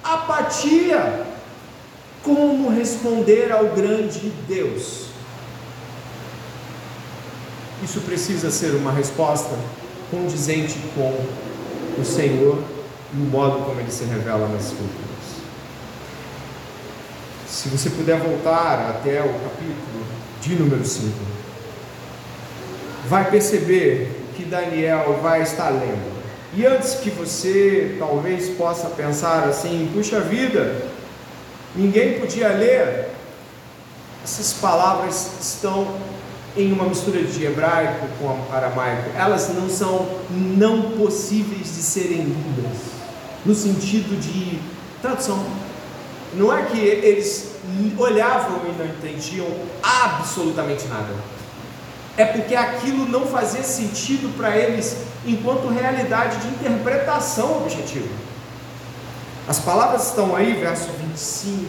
[0.02, 1.23] apatia?
[2.24, 5.08] Como responder ao grande Deus?
[7.82, 9.54] Isso precisa ser uma resposta
[10.10, 11.14] condizente com
[12.00, 12.62] o Senhor
[13.12, 15.04] e o modo como ele se revela nas Escrituras.
[17.46, 20.06] Se você puder voltar até o capítulo
[20.40, 21.12] de número 5,
[23.06, 26.14] vai perceber que Daniel vai estar lendo.
[26.56, 30.86] E antes que você talvez possa pensar assim, puxa vida,
[31.74, 33.10] ninguém podia ler,
[34.22, 35.96] essas palavras estão
[36.56, 42.78] em uma mistura de hebraico com aramaico, elas não são não possíveis de serem lidas,
[43.44, 44.60] no sentido de
[45.02, 45.44] tradução.
[46.34, 47.52] Não é que eles
[47.98, 49.46] olhavam e não entendiam
[49.82, 51.12] absolutamente nada.
[52.16, 54.96] É porque aquilo não fazia sentido para eles
[55.26, 58.08] enquanto realidade de interpretação objetiva.
[59.46, 61.66] As palavras estão aí, verso 25.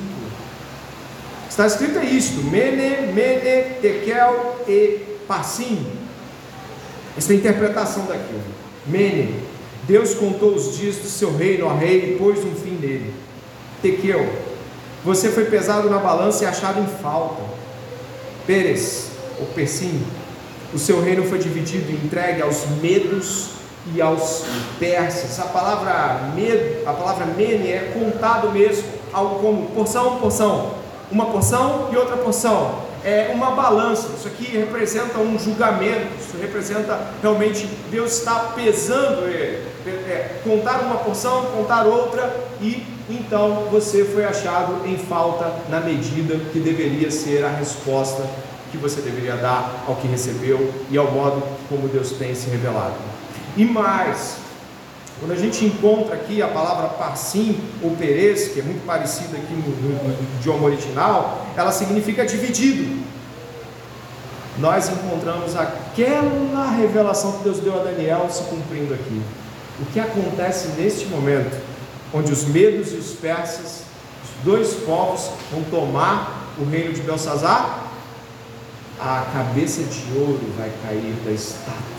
[1.49, 5.85] Está escrito isto: Mene, Mene, Tekel e Passim.
[7.17, 8.43] Essa é a interpretação daquilo.
[8.85, 9.41] Mene,
[9.83, 13.13] Deus contou os dias do seu reino ao rei e pôs um fim nele.
[13.81, 14.27] Tekel,
[15.03, 17.41] você foi pesado na balança e achado em falta.
[18.45, 20.03] Pérez, ou Persim,
[20.73, 23.49] o seu reino foi dividido e entregue aos medos
[23.93, 24.43] e aos
[24.79, 25.39] persas.
[25.39, 30.72] A palavra medo, a palavra mene é contado mesmo, algo como porção, porção,
[31.09, 32.84] uma porção e outra porção.
[33.03, 34.09] É uma balança.
[34.18, 36.07] Isso aqui representa um julgamento.
[36.20, 39.63] Isso representa realmente Deus está pesando ele.
[39.86, 45.80] É, é, contar uma porção, contar outra e então você foi achado em falta na
[45.80, 48.28] medida que deveria ser a resposta
[48.72, 52.95] que você deveria dar ao que recebeu e ao modo como Deus tem se revelado.
[53.55, 54.38] E mais,
[55.20, 59.53] quando a gente encontra aqui a palavra parsim ou perez, que é muito parecida aqui
[59.53, 63.03] no, no, no idioma original, ela significa dividido.
[64.57, 69.22] Nós encontramos aquela revelação que Deus deu a Daniel se cumprindo aqui.
[69.82, 71.57] O que acontece neste momento,
[72.13, 73.84] onde os medos e os persas,
[74.24, 77.84] os dois povos, vão tomar o reino de Belsazar?
[78.99, 81.95] A cabeça de ouro vai cair da estátua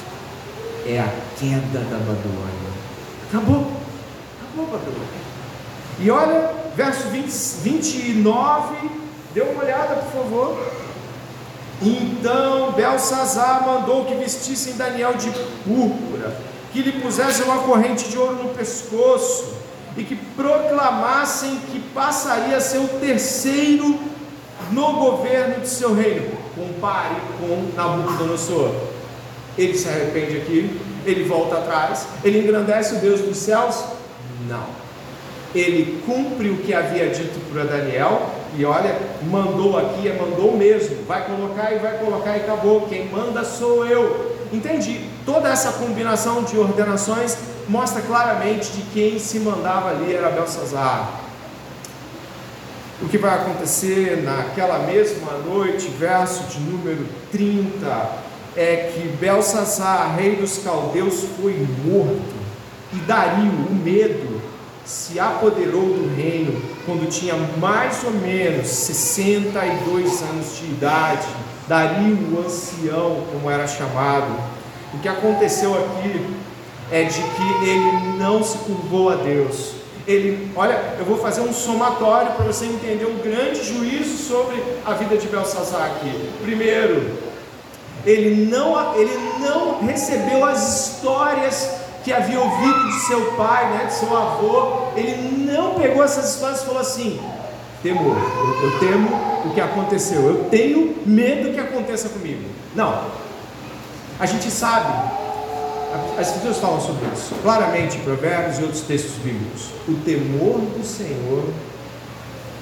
[0.88, 2.65] é a queda da Babilônia.
[3.28, 3.72] Acabou.
[4.40, 5.26] Acabou Babilônia.
[5.98, 7.26] E olha, verso 20,
[7.62, 8.90] 29,
[9.34, 10.72] dê uma olhada, por favor.
[11.82, 15.30] Então Belsazar mandou que vestissem Daniel de
[15.64, 16.36] púrpura,
[16.72, 19.54] que lhe pusessem uma corrente de ouro no pescoço,
[19.96, 23.98] e que proclamassem que passaria a ser o terceiro
[24.70, 26.36] no governo de seu reino.
[26.54, 28.74] Compare com Nabucodonosor
[29.58, 33.84] ele se arrepende aqui, ele volta atrás, ele engrandece o Deus dos céus?
[34.48, 34.66] Não.
[35.54, 38.98] Ele cumpre o que havia dito para Daniel, e olha,
[39.30, 42.86] mandou aqui, é mandou mesmo, vai colocar e vai colocar e acabou.
[42.88, 44.34] Quem manda sou eu.
[44.50, 45.10] Entendi.
[45.26, 47.36] Toda essa combinação de ordenações
[47.68, 51.20] mostra claramente de quem se mandava ali era Belsazar.
[53.02, 58.08] O que vai acontecer naquela mesma noite, verso de número 30,
[58.56, 61.54] é que Belsazar, rei dos caldeus, foi
[61.84, 62.34] morto,
[62.92, 64.40] e Dario, o medo,
[64.84, 71.26] se apoderou do reino quando tinha mais ou menos 62 anos de idade.
[71.68, 74.32] Dario, o ancião, como era chamado.
[74.94, 76.24] O que aconteceu aqui
[76.92, 79.72] é de que ele não se curvou a Deus.
[80.06, 84.94] Ele, olha, eu vou fazer um somatório para você entender um grande juízo sobre a
[84.94, 86.30] vida de Belsazar aqui.
[86.44, 87.25] Primeiro,
[88.06, 91.68] ele não, ele não recebeu as histórias
[92.04, 96.62] que havia ouvido de seu pai, né, de seu avô, ele não pegou essas histórias
[96.62, 97.20] e falou assim:
[97.82, 99.08] temor, eu, eu temo
[99.44, 102.48] o que aconteceu, eu tenho medo que aconteça comigo.
[102.76, 103.02] Não,
[104.20, 104.92] a gente sabe,
[106.16, 109.70] as pessoas falam sobre isso, claramente em Provérbios e outros textos bíblicos.
[109.88, 111.44] O temor do Senhor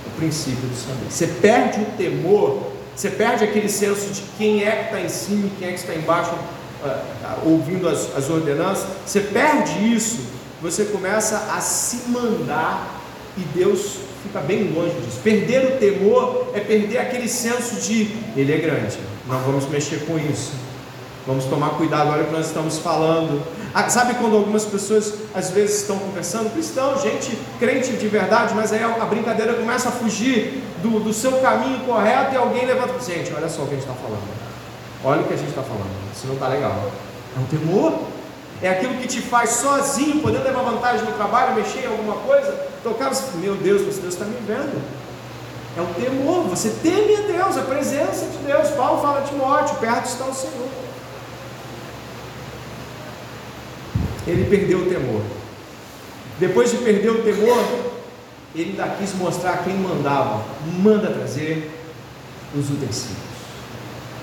[0.06, 1.10] o princípio do saber.
[1.10, 5.46] Você perde o temor você perde aquele senso de quem é que está em cima
[5.46, 8.86] e quem é que está embaixo, uh, ouvindo as, as ordenanças.
[9.04, 10.20] Você perde isso,
[10.62, 13.02] você começa a se mandar
[13.36, 15.20] e Deus fica bem longe disso.
[15.22, 20.18] Perder o temor é perder aquele senso de Ele é grande, não vamos mexer com
[20.18, 20.63] isso.
[21.26, 23.42] Vamos tomar cuidado agora que nós estamos falando.
[23.72, 28.72] Ah, sabe quando algumas pessoas às vezes estão conversando, cristão, gente crente de verdade, mas
[28.72, 32.92] aí a, brincadeira começa a fugir do, do seu caminho correto e alguém levanta.
[33.00, 34.28] Gente, olha só o que a gente está falando.
[35.02, 35.90] Olha o que a gente está falando.
[36.14, 36.90] Isso não está legal.
[37.36, 38.00] É um temor.
[38.62, 42.52] É aquilo que te faz sozinho, podendo levar vantagem no trabalho, mexer em alguma coisa,
[42.82, 44.80] tocar, meu Deus, Deus está me vendo.
[45.76, 48.68] É o temor, você teme a Deus, a presença de Deus.
[48.70, 50.83] Paulo fala de morte, perto está o Senhor.
[54.26, 55.22] Ele perdeu o temor.
[56.38, 57.64] Depois de perder o temor,
[58.54, 60.42] ele ainda quis mostrar quem mandava.
[60.82, 61.70] Manda trazer
[62.54, 63.18] os utensílios.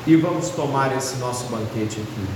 [0.07, 2.27] E vamos tomar esse nosso banquete aqui.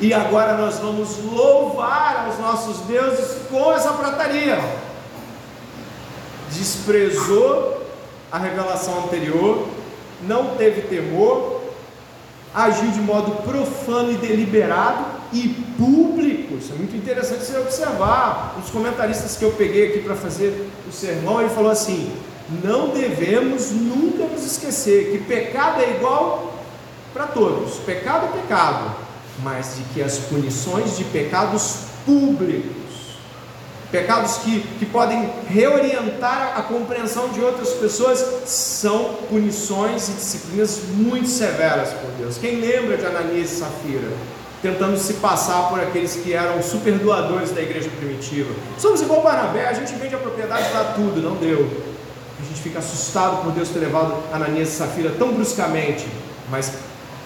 [0.00, 4.58] E agora nós vamos louvar aos nossos deuses com essa prataria.
[6.50, 7.86] Desprezou
[8.30, 9.66] a revelação anterior,
[10.22, 11.62] não teve temor,
[12.54, 16.56] agiu de modo profano e deliberado e público.
[16.56, 18.54] Isso é muito interessante você observar.
[18.56, 22.12] Um dos comentaristas que eu peguei aqui para fazer o sermão, ele falou assim:
[22.62, 26.54] não devemos nunca nos esquecer que pecado é igual
[27.12, 27.76] para todos.
[27.78, 28.94] Pecado é pecado,
[29.42, 32.74] mas de que as punições de pecados públicos,
[33.90, 41.28] pecados que, que podem reorientar a compreensão de outras pessoas, são punições e disciplinas muito
[41.28, 42.38] severas por Deus.
[42.38, 44.35] Quem lembra de Ananias e Safira?
[44.62, 48.54] Tentando se passar por aqueles que eram super doadores da igreja primitiva.
[48.78, 51.70] Somos igual Barnabé, a gente vende a propriedade, dá tudo, não deu.
[52.38, 56.06] A gente fica assustado por Deus ter levado Ananias e Safira tão bruscamente,
[56.50, 56.72] mas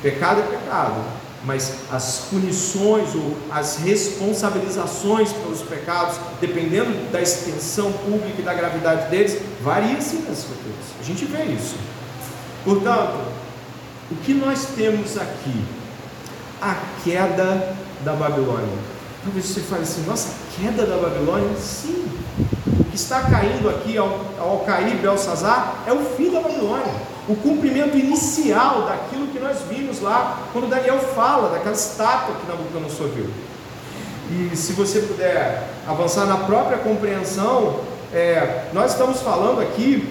[0.03, 1.21] pecado é pecado.
[1.43, 9.09] Mas as punições ou as responsabilizações pelos pecados, dependendo da extensão pública e da gravidade
[9.09, 10.85] deles, varia sim nas escrituras.
[11.01, 11.77] A gente vê isso.
[12.63, 13.21] Portanto,
[14.11, 15.65] o que nós temos aqui?
[16.61, 18.79] A queda da Babilônia.
[19.23, 21.57] Talvez você fale assim, nossa, queda da Babilônia?
[21.59, 22.07] Sim.
[22.79, 26.93] O que está caindo aqui ao, ao cair Belsazar é o fim da Babilônia.
[27.29, 33.09] O cumprimento inicial daquilo que nós vimos lá, quando Daniel fala daquela estátua que Nabucodonosor
[33.09, 33.31] viu.
[34.31, 37.81] E se você puder avançar na própria compreensão,
[38.13, 40.09] é, nós estamos falando aqui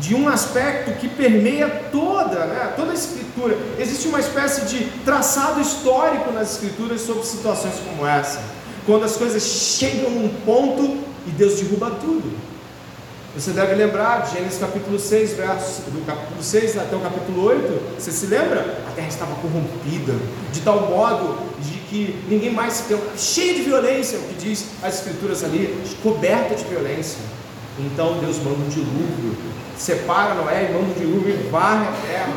[0.00, 3.56] de um aspecto que permeia toda, né, toda a escritura.
[3.78, 8.40] Existe uma espécie de traçado histórico nas escrituras sobre situações como essa.
[8.86, 12.32] Quando as coisas chegam num ponto e Deus derruba tudo.
[13.34, 17.98] Você deve lembrar de Gênesis capítulo 6, versos, do capítulo 6 até o capítulo 8.
[17.98, 18.60] Você se lembra?
[18.86, 20.12] A terra estava corrompida,
[20.52, 24.96] de tal modo de que ninguém mais se cheia de violência, o que diz as
[24.96, 27.20] escrituras ali, coberta de violência.
[27.78, 29.34] Então Deus manda um dilúvio,
[29.76, 32.32] separa Noé e manda um dilúvio e varre a terra.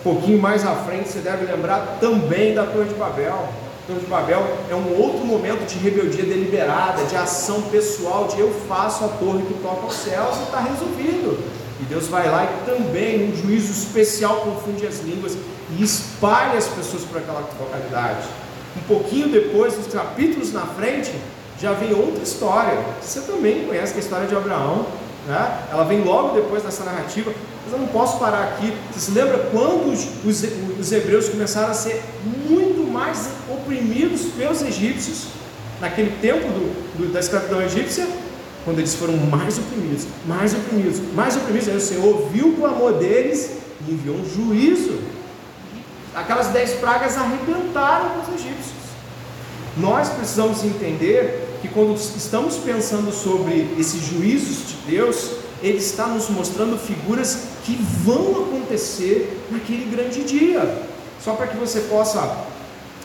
[0.00, 3.34] Um pouquinho mais à frente você deve lembrar também da Torre de Babel.
[3.34, 8.40] A Torre de Babel é um outro momento de rebeldia deliberada, de ação pessoal, de
[8.40, 11.38] eu faço a torre que toca aos céus e está resolvido.
[11.80, 15.36] E Deus vai lá e também, num juízo especial, confunde as línguas
[15.76, 18.26] e espalha as pessoas por aquela localidade.
[18.76, 21.12] Um pouquinho depois, nos capítulos na frente,
[21.60, 22.78] já vem outra história.
[23.00, 24.86] Você também conhece a história de Abraão,
[25.28, 25.68] né?
[25.70, 27.32] ela vem logo depois dessa narrativa,
[27.64, 28.72] mas eu não posso parar aqui.
[28.90, 30.50] Você se lembra quando os, os,
[30.80, 32.02] os hebreus começaram a ser
[32.48, 35.26] muito mais oprimidos pelos egípcios,
[35.80, 38.08] naquele tempo do, do, da escravidão egípcia?
[38.64, 42.94] Quando eles foram mais oprimidos, mais oprimidos, mais oprimidos, aí o Senhor ouviu o clamor
[42.94, 43.52] deles
[43.86, 44.98] e enviou um juízo.
[46.14, 48.78] Aquelas dez pragas arrebentaram os egípcios.
[49.76, 55.32] Nós precisamos entender que quando estamos pensando sobre esses juízos de Deus,
[55.62, 60.82] Ele está nos mostrando figuras que vão acontecer naquele grande dia.
[61.22, 62.46] Só para que você possa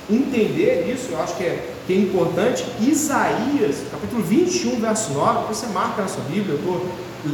[0.10, 5.66] entender isso, eu acho que é, que é importante, Isaías, capítulo 21, verso 9, você
[5.68, 6.86] marca na sua Bíblia, eu estou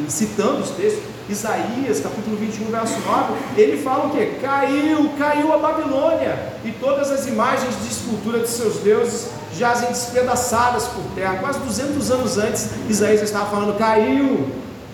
[0.07, 4.25] citando os textos, Isaías, capítulo 21, verso 9, ele fala o que?
[4.39, 9.29] Caiu, caiu a Babilônia, e todas as imagens de escultura de seus deuses
[9.59, 11.37] jazem despedaçadas por terra.
[11.39, 14.47] Quase 200 anos antes, Isaías estava falando: caiu,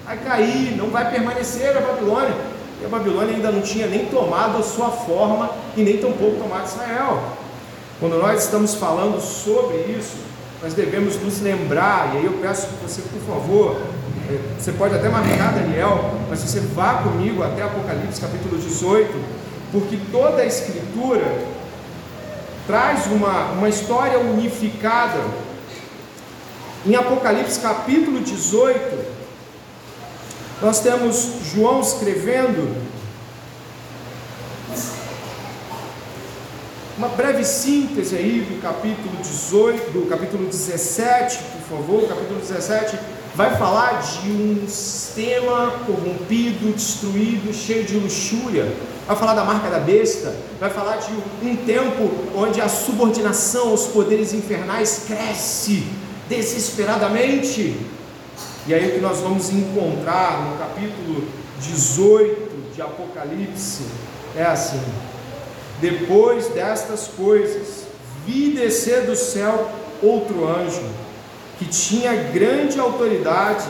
[0.04, 2.36] vai cair, não vai permanecer a Babilônia.
[2.82, 6.66] E a Babilônia ainda não tinha nem tomado a sua forma e nem tampouco tomado
[6.66, 7.24] Israel.
[8.00, 10.18] Quando nós estamos falando sobre isso,
[10.62, 13.78] nós devemos nos lembrar, e aí eu peço que você, por favor,
[14.30, 19.14] é, você pode até marcar Daniel, mas você vá comigo até Apocalipse capítulo 18,
[19.72, 21.24] porque toda a escritura
[22.68, 25.20] traz uma, uma história unificada.
[26.86, 29.06] Em Apocalipse capítulo 18,
[30.62, 32.86] nós temos João escrevendo
[36.98, 42.98] uma breve síntese aí do capítulo 18, do capítulo 17, por favor, o capítulo 17
[43.36, 48.74] vai falar de um sistema corrompido, destruído, cheio de luxúria,
[49.08, 51.12] vai falar da marca da besta, vai falar de
[51.46, 55.88] um tempo onde a subordinação aos poderes infernais cresce
[56.28, 57.78] desesperadamente.
[58.68, 61.28] E aí o que nós vamos encontrar no capítulo
[61.60, 63.84] 18 de Apocalipse
[64.36, 64.82] é assim:
[65.80, 67.86] depois destas coisas,
[68.26, 69.70] vi descer do céu
[70.02, 70.84] outro anjo
[71.60, 73.66] que tinha grande autoridade,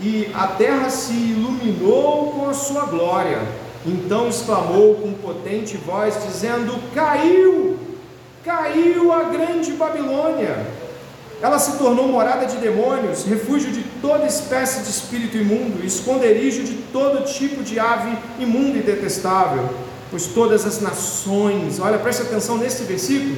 [0.00, 3.40] e a terra se iluminou com a sua glória.
[3.84, 7.76] Então exclamou com potente voz, dizendo: Caiu,
[8.44, 10.66] caiu a grande Babilônia.
[11.42, 16.74] Ela se tornou morada de demônios, refúgio de toda espécie de espírito imundo, esconderijo de
[16.92, 19.68] todo tipo de ave imunda e detestável.
[20.08, 23.36] Pois todas as nações, olha, preste atenção nesse versículo,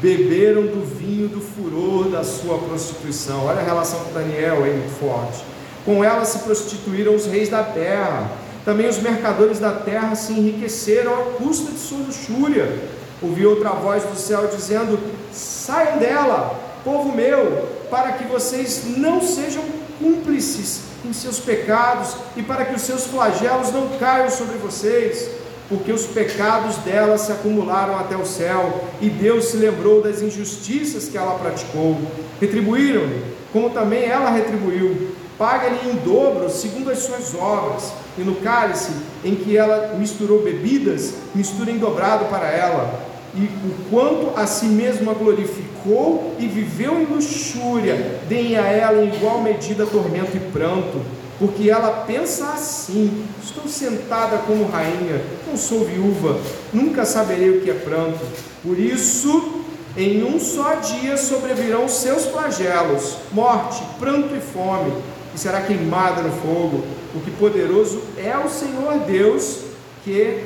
[0.00, 3.46] beberam do vinho do furor da sua prostituição.
[3.46, 5.44] Olha a relação com Daniel aí muito forte.
[5.84, 8.32] Com ela se prostituíram os reis da terra.
[8.64, 12.78] Também os mercadores da terra se enriqueceram à custa de sua luxúria.
[13.20, 14.98] Ouvi outra voz do céu dizendo:
[15.32, 19.62] Saiam dela, povo meu, para que vocês não sejam
[19.98, 25.28] cúmplices em seus pecados e para que os seus flagelos não caiam sobre vocês
[25.68, 31.08] porque os pecados dela se acumularam até o céu, e Deus se lembrou das injustiças
[31.08, 31.96] que ela praticou.
[32.40, 35.14] Retribuíram-lhe, como também ela retribuiu.
[35.38, 38.92] paga-lhe em dobro, segundo as suas obras, e no cálice
[39.24, 43.14] em que ela misturou bebidas, mistura em dobrado para ela.
[43.34, 49.12] E o quanto a si mesma glorificou e viveu em luxúria, deem a ela em
[49.12, 51.00] igual medida tormento e pranto,
[51.38, 56.38] porque ela pensa assim: estou sentada como rainha, não sou viúva,
[56.72, 58.20] nunca saberei o que é pranto.
[58.62, 59.64] Por isso,
[59.96, 64.92] em um só dia sobrevirão seus flagelos, morte, pranto e fome,
[65.34, 69.60] e será queimada no fogo, porque poderoso é o Senhor Deus
[70.04, 70.44] que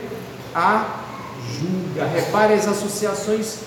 [0.54, 1.04] a
[1.58, 2.06] julga.
[2.06, 3.58] Repare as associações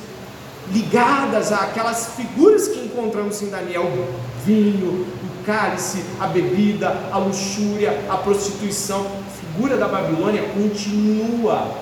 [0.71, 8.05] ligadas àquelas figuras que encontramos em Daniel: o vinho, o cálice, a bebida, a luxúria,
[8.09, 9.05] a prostituição.
[9.05, 11.75] A figura da Babilônia continua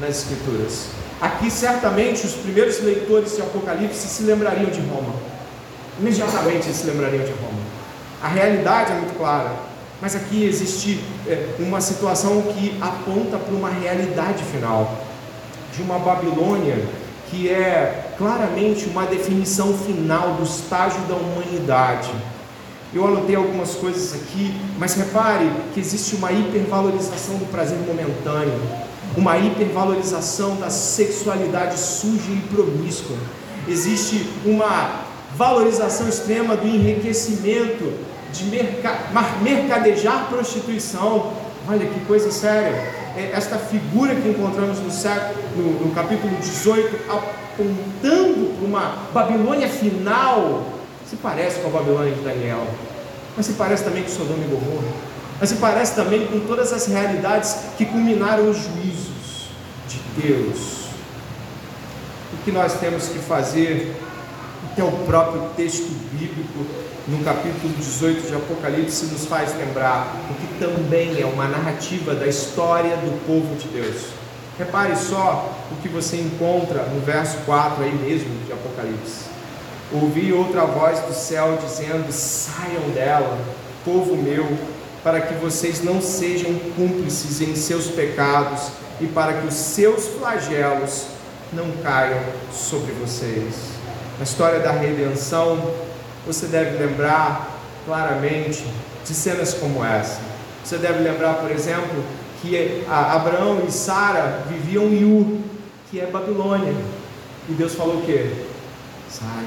[0.00, 0.86] nas Escrituras.
[1.20, 5.14] Aqui, certamente, os primeiros leitores de Apocalipse se lembrariam de Roma.
[6.00, 7.59] Imediatamente se lembrariam de Roma.
[8.22, 9.52] A realidade é muito clara,
[10.00, 14.98] mas aqui existe é, uma situação que aponta para uma realidade final
[15.74, 16.76] de uma Babilônia
[17.30, 22.10] que é claramente uma definição final do estágio da humanidade.
[22.92, 28.60] Eu anotei algumas coisas aqui, mas repare que existe uma hipervalorização do prazer momentâneo,
[29.16, 33.16] uma hipervalorização da sexualidade suja e promíscua.
[33.68, 35.04] Existe uma
[35.36, 37.92] valorização extrema do enriquecimento,
[38.32, 38.96] de merca
[39.42, 41.32] mercadejar prostituição.
[41.68, 47.10] Olha que coisa séria é, esta figura que encontramos no, século, no, no capítulo 18,
[47.10, 50.64] apontando para uma Babilônia final,
[51.08, 52.66] se parece com a Babilônia de Daniel,
[53.36, 54.88] mas se parece também com Sodoma e Gomorra,
[55.40, 59.48] mas se parece também com todas as realidades que culminaram os juízos
[59.88, 60.80] de Deus.
[62.32, 63.96] O que nós temos que fazer,
[64.74, 66.64] que é o próprio texto bíblico
[67.08, 72.26] no capítulo 18 de Apocalipse, nos faz lembrar o que também é uma narrativa da
[72.26, 74.08] história do povo de Deus.
[74.58, 79.24] Repare só o que você encontra no verso 4 aí mesmo de Apocalipse.
[79.92, 83.38] Ouvi outra voz do céu dizendo: Saiam dela,
[83.84, 84.46] povo meu,
[85.02, 88.68] para que vocês não sejam cúmplices em seus pecados
[89.00, 91.06] e para que os seus flagelos
[91.52, 92.20] não caiam
[92.52, 93.54] sobre vocês.
[94.18, 95.58] Na história da redenção,
[96.26, 98.64] você deve lembrar claramente
[99.04, 100.20] de cenas como essa.
[100.64, 102.04] Você deve lembrar, por exemplo,
[102.40, 105.38] que Abraão e Sara viviam em Ur,
[105.90, 106.74] que é Babilônia.
[107.48, 108.32] E Deus falou o quê?
[109.08, 109.44] Sai.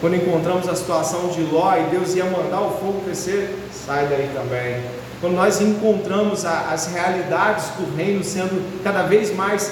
[0.00, 4.30] Quando encontramos a situação de Ló e Deus ia mandar o fogo crescer, sai daí
[4.34, 4.82] também.
[5.20, 9.70] Quando nós encontramos a, as realidades do reino sendo cada vez mais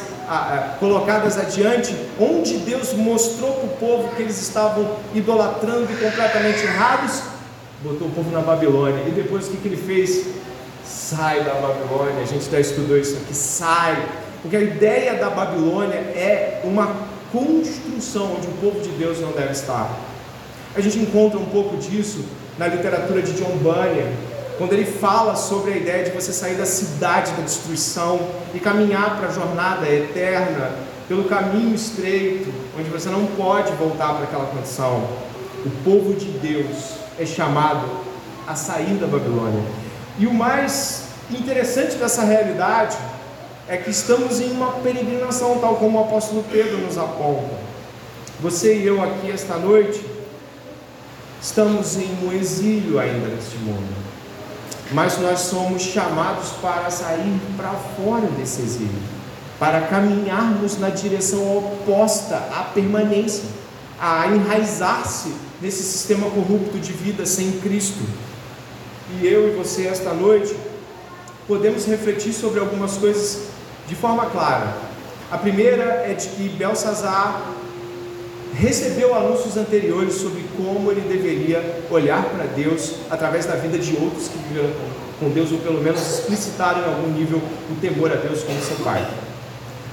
[0.79, 7.23] colocadas adiante, onde Deus mostrou para o povo que eles estavam idolatrando e completamente errados,
[7.83, 9.05] botou o povo na Babilônia.
[9.07, 10.27] E depois o que, que ele fez?
[10.85, 12.23] Sai da Babilônia.
[12.23, 13.35] A gente já estudou isso aqui.
[13.35, 14.07] Sai.
[14.43, 16.95] Porque a ideia da Babilônia é uma
[17.33, 19.91] construção onde o povo de Deus não deve estar.
[20.75, 22.25] A gente encontra um pouco disso
[22.57, 24.13] na literatura de John Bunyan,
[24.59, 28.19] quando ele fala sobre a ideia de você sair da cidade da destruição
[28.53, 30.73] e caminhar para a jornada eterna
[31.07, 35.09] pelo caminho estreito, onde você não pode voltar para aquela condição.
[35.65, 37.89] O povo de Deus é chamado
[38.49, 39.63] a sair da Babilônia.
[40.19, 42.99] E o mais interessante dessa realidade
[43.69, 47.55] é que estamos em uma peregrinação, tal como o apóstolo Pedro nos aponta.
[48.41, 50.05] Você e eu aqui esta noite
[51.41, 54.09] estamos em um exílio ainda neste mundo
[54.93, 59.03] mas nós somos chamados para sair para fora desse exílio,
[59.59, 63.45] para caminharmos na direção oposta à permanência,
[64.01, 68.03] a enraizar-se nesse sistema corrupto de vida sem Cristo.
[69.11, 70.55] E eu e você, esta noite,
[71.47, 73.49] podemos refletir sobre algumas coisas
[73.87, 74.77] de forma clara.
[75.31, 77.58] A primeira é de que Belsazar
[78.55, 84.29] recebeu anúncios anteriores sobre como ele deveria olhar para Deus através da vida de outros
[84.29, 84.71] que viveram
[85.19, 87.39] com Deus, ou pelo menos explicitaram em algum nível
[87.71, 89.07] o temor a Deus como seu Pai.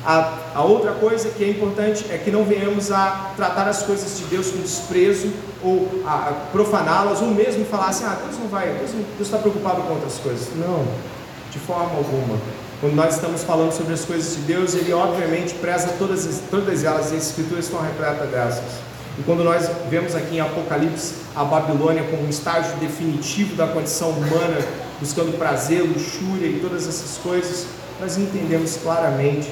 [0.06, 4.20] A, a outra coisa que é importante é que não venhamos a tratar as coisas
[4.20, 5.32] de Deus com desprezo
[5.64, 9.82] ou a, a profaná-las, ou mesmo falar assim: ah, Deus não vai, Deus está preocupado
[9.82, 10.49] com outras coisas.
[10.56, 10.86] Não,
[11.51, 12.38] de forma alguma.
[12.82, 17.11] Quando nós estamos falando sobre as coisas de Deus, Ele obviamente preza todas, todas elas,
[17.11, 18.63] e as Escrituras estão repletas dessas.
[19.17, 24.09] E quando nós vemos aqui em Apocalipse a Babilônia como um estágio definitivo da condição
[24.09, 24.57] humana,
[24.99, 27.65] buscando prazer, luxúria e todas essas coisas,
[27.99, 29.49] nós entendemos claramente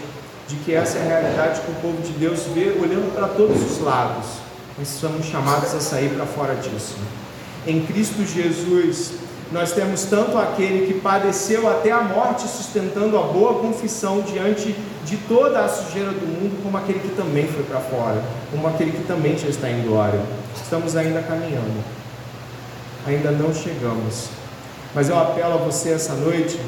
[0.49, 3.71] de que essa é a realidade que o povo de Deus vê olhando para todos
[3.71, 4.25] os lados.
[4.77, 6.97] Nós somos chamados a sair para fora disso.
[7.65, 9.11] Em Cristo Jesus,
[9.53, 14.75] nós temos tanto aquele que padeceu até a morte, sustentando a boa confissão diante
[15.05, 18.91] de toda a sujeira do mundo, como aquele que também foi para fora, como aquele
[18.91, 20.19] que também já está em glória.
[20.55, 21.83] Estamos ainda caminhando,
[23.05, 24.29] ainda não chegamos,
[24.95, 26.59] mas eu apelo a você essa noite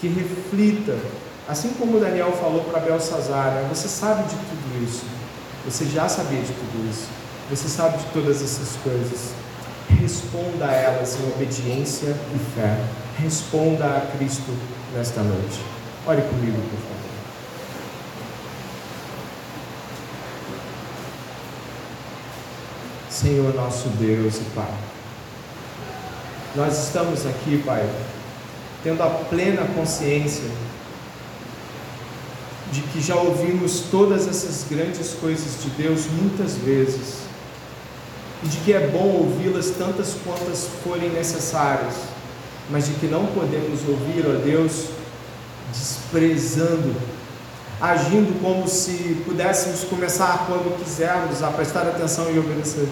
[0.00, 0.96] que reflita,
[1.48, 3.68] assim como Daniel falou para Belsazar, né?
[3.72, 5.04] você sabe de tudo isso,
[5.64, 7.06] você já sabia de tudo isso,
[7.48, 9.41] você sabe de todas essas coisas
[10.00, 12.78] responda a elas em obediência e fé.
[13.18, 14.56] Responda a Cristo
[14.94, 15.60] nesta noite.
[16.06, 17.02] Ore comigo, por favor.
[23.10, 24.74] Senhor nosso Deus e Pai,
[26.56, 27.88] nós estamos aqui, Pai,
[28.82, 30.50] tendo a plena consciência
[32.72, 37.21] de que já ouvimos todas essas grandes coisas de Deus muitas vezes
[38.44, 41.94] e de que é bom ouvi-las tantas quantas forem necessárias,
[42.70, 44.86] mas de que não podemos ouvir, ó Deus,
[45.70, 46.94] desprezando,
[47.80, 52.88] agindo como se pudéssemos começar quando quisermos a prestar atenção e obedecer.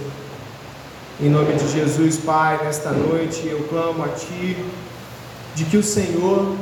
[1.21, 4.57] Em nome de Jesus, Pai, nesta noite eu clamo a Ti,
[5.55, 6.57] de que o Senhor,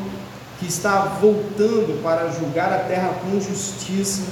[0.58, 4.22] que está voltando para julgar a terra com justiça,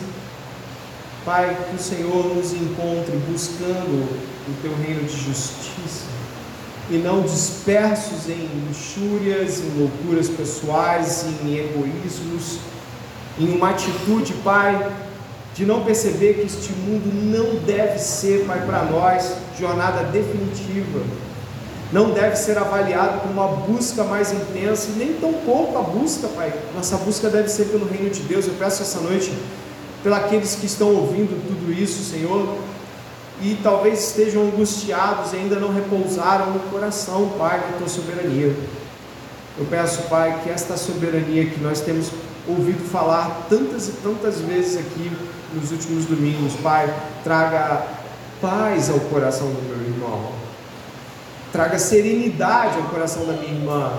[1.25, 6.17] Pai, que o Senhor nos encontre buscando o teu reino de justiça
[6.89, 12.59] e não dispersos em luxúrias, em loucuras pessoais, em egoísmos,
[13.39, 14.93] em uma atitude, Pai,
[15.55, 21.01] de não perceber que este mundo não deve ser, Pai, para nós, jornada definitiva,
[21.93, 26.53] não deve ser avaliado como uma busca mais intensa, nem tão pouco a busca, Pai.
[26.75, 28.47] Nossa busca deve ser pelo reino de Deus.
[28.47, 29.33] Eu peço essa noite,
[30.03, 32.57] pelos que estão ouvindo tudo isso, Senhor,
[33.41, 38.55] e talvez estejam angustiados e ainda não repousaram no coração, Pai, na tua soberania.
[39.59, 42.11] Eu peço, Pai, que esta soberania que nós temos
[42.49, 45.11] ouvido falar tantas e tantas vezes aqui
[45.53, 46.93] nos últimos domingos, Pai,
[47.25, 47.87] traga
[48.41, 50.33] paz ao coração do meu irmão,
[51.53, 53.93] traga serenidade ao coração da minha irmã.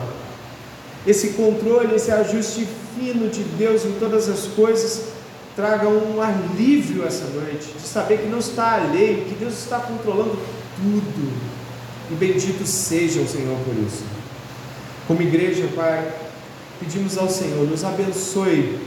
[1.05, 5.16] Esse controle, esse ajuste fino de Deus em todas as coisas
[5.57, 10.37] traga um alívio essa noite, de saber que não está alheio, que Deus está controlando
[10.75, 11.33] tudo.
[12.11, 14.03] E bendito seja o Senhor por isso.
[15.07, 16.13] Como igreja, Pai,
[16.79, 18.79] pedimos ao Senhor, nos abençoe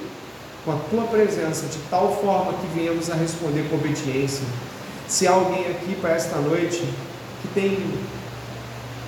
[0.64, 4.44] com a tua presença, de tal forma que venhamos a responder com obediência.
[5.08, 6.84] Se há alguém aqui para esta noite
[7.42, 7.78] que tem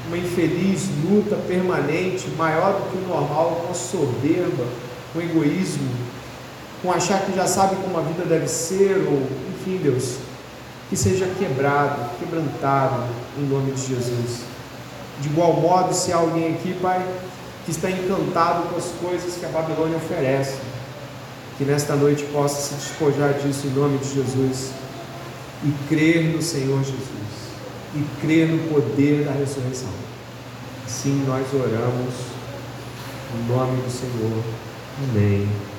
[0.08, 4.66] uma infeliz luta permanente, maior do que o normal, com a soberba,
[5.12, 5.88] com o egoísmo,
[6.82, 9.22] com achar que já sabe como a vida deve ser, ou
[9.54, 10.16] enfim, Deus,
[10.90, 13.04] que seja quebrado, quebrantado
[13.38, 14.40] em nome de Jesus.
[15.20, 17.06] De igual modo, se há alguém aqui, Pai,
[17.64, 20.56] que está encantado com as coisas que a Babilônia oferece,
[21.56, 24.70] que nesta noite possa se despojar disso em nome de Jesus
[25.62, 27.22] e crer no Senhor Jesus
[27.94, 29.90] e crer no poder da ressurreição.
[30.84, 32.14] Assim nós oramos,
[33.34, 34.42] em nome do Senhor.
[35.10, 35.71] Amém.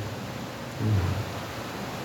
[0.82, 1.23] Mm-hmm.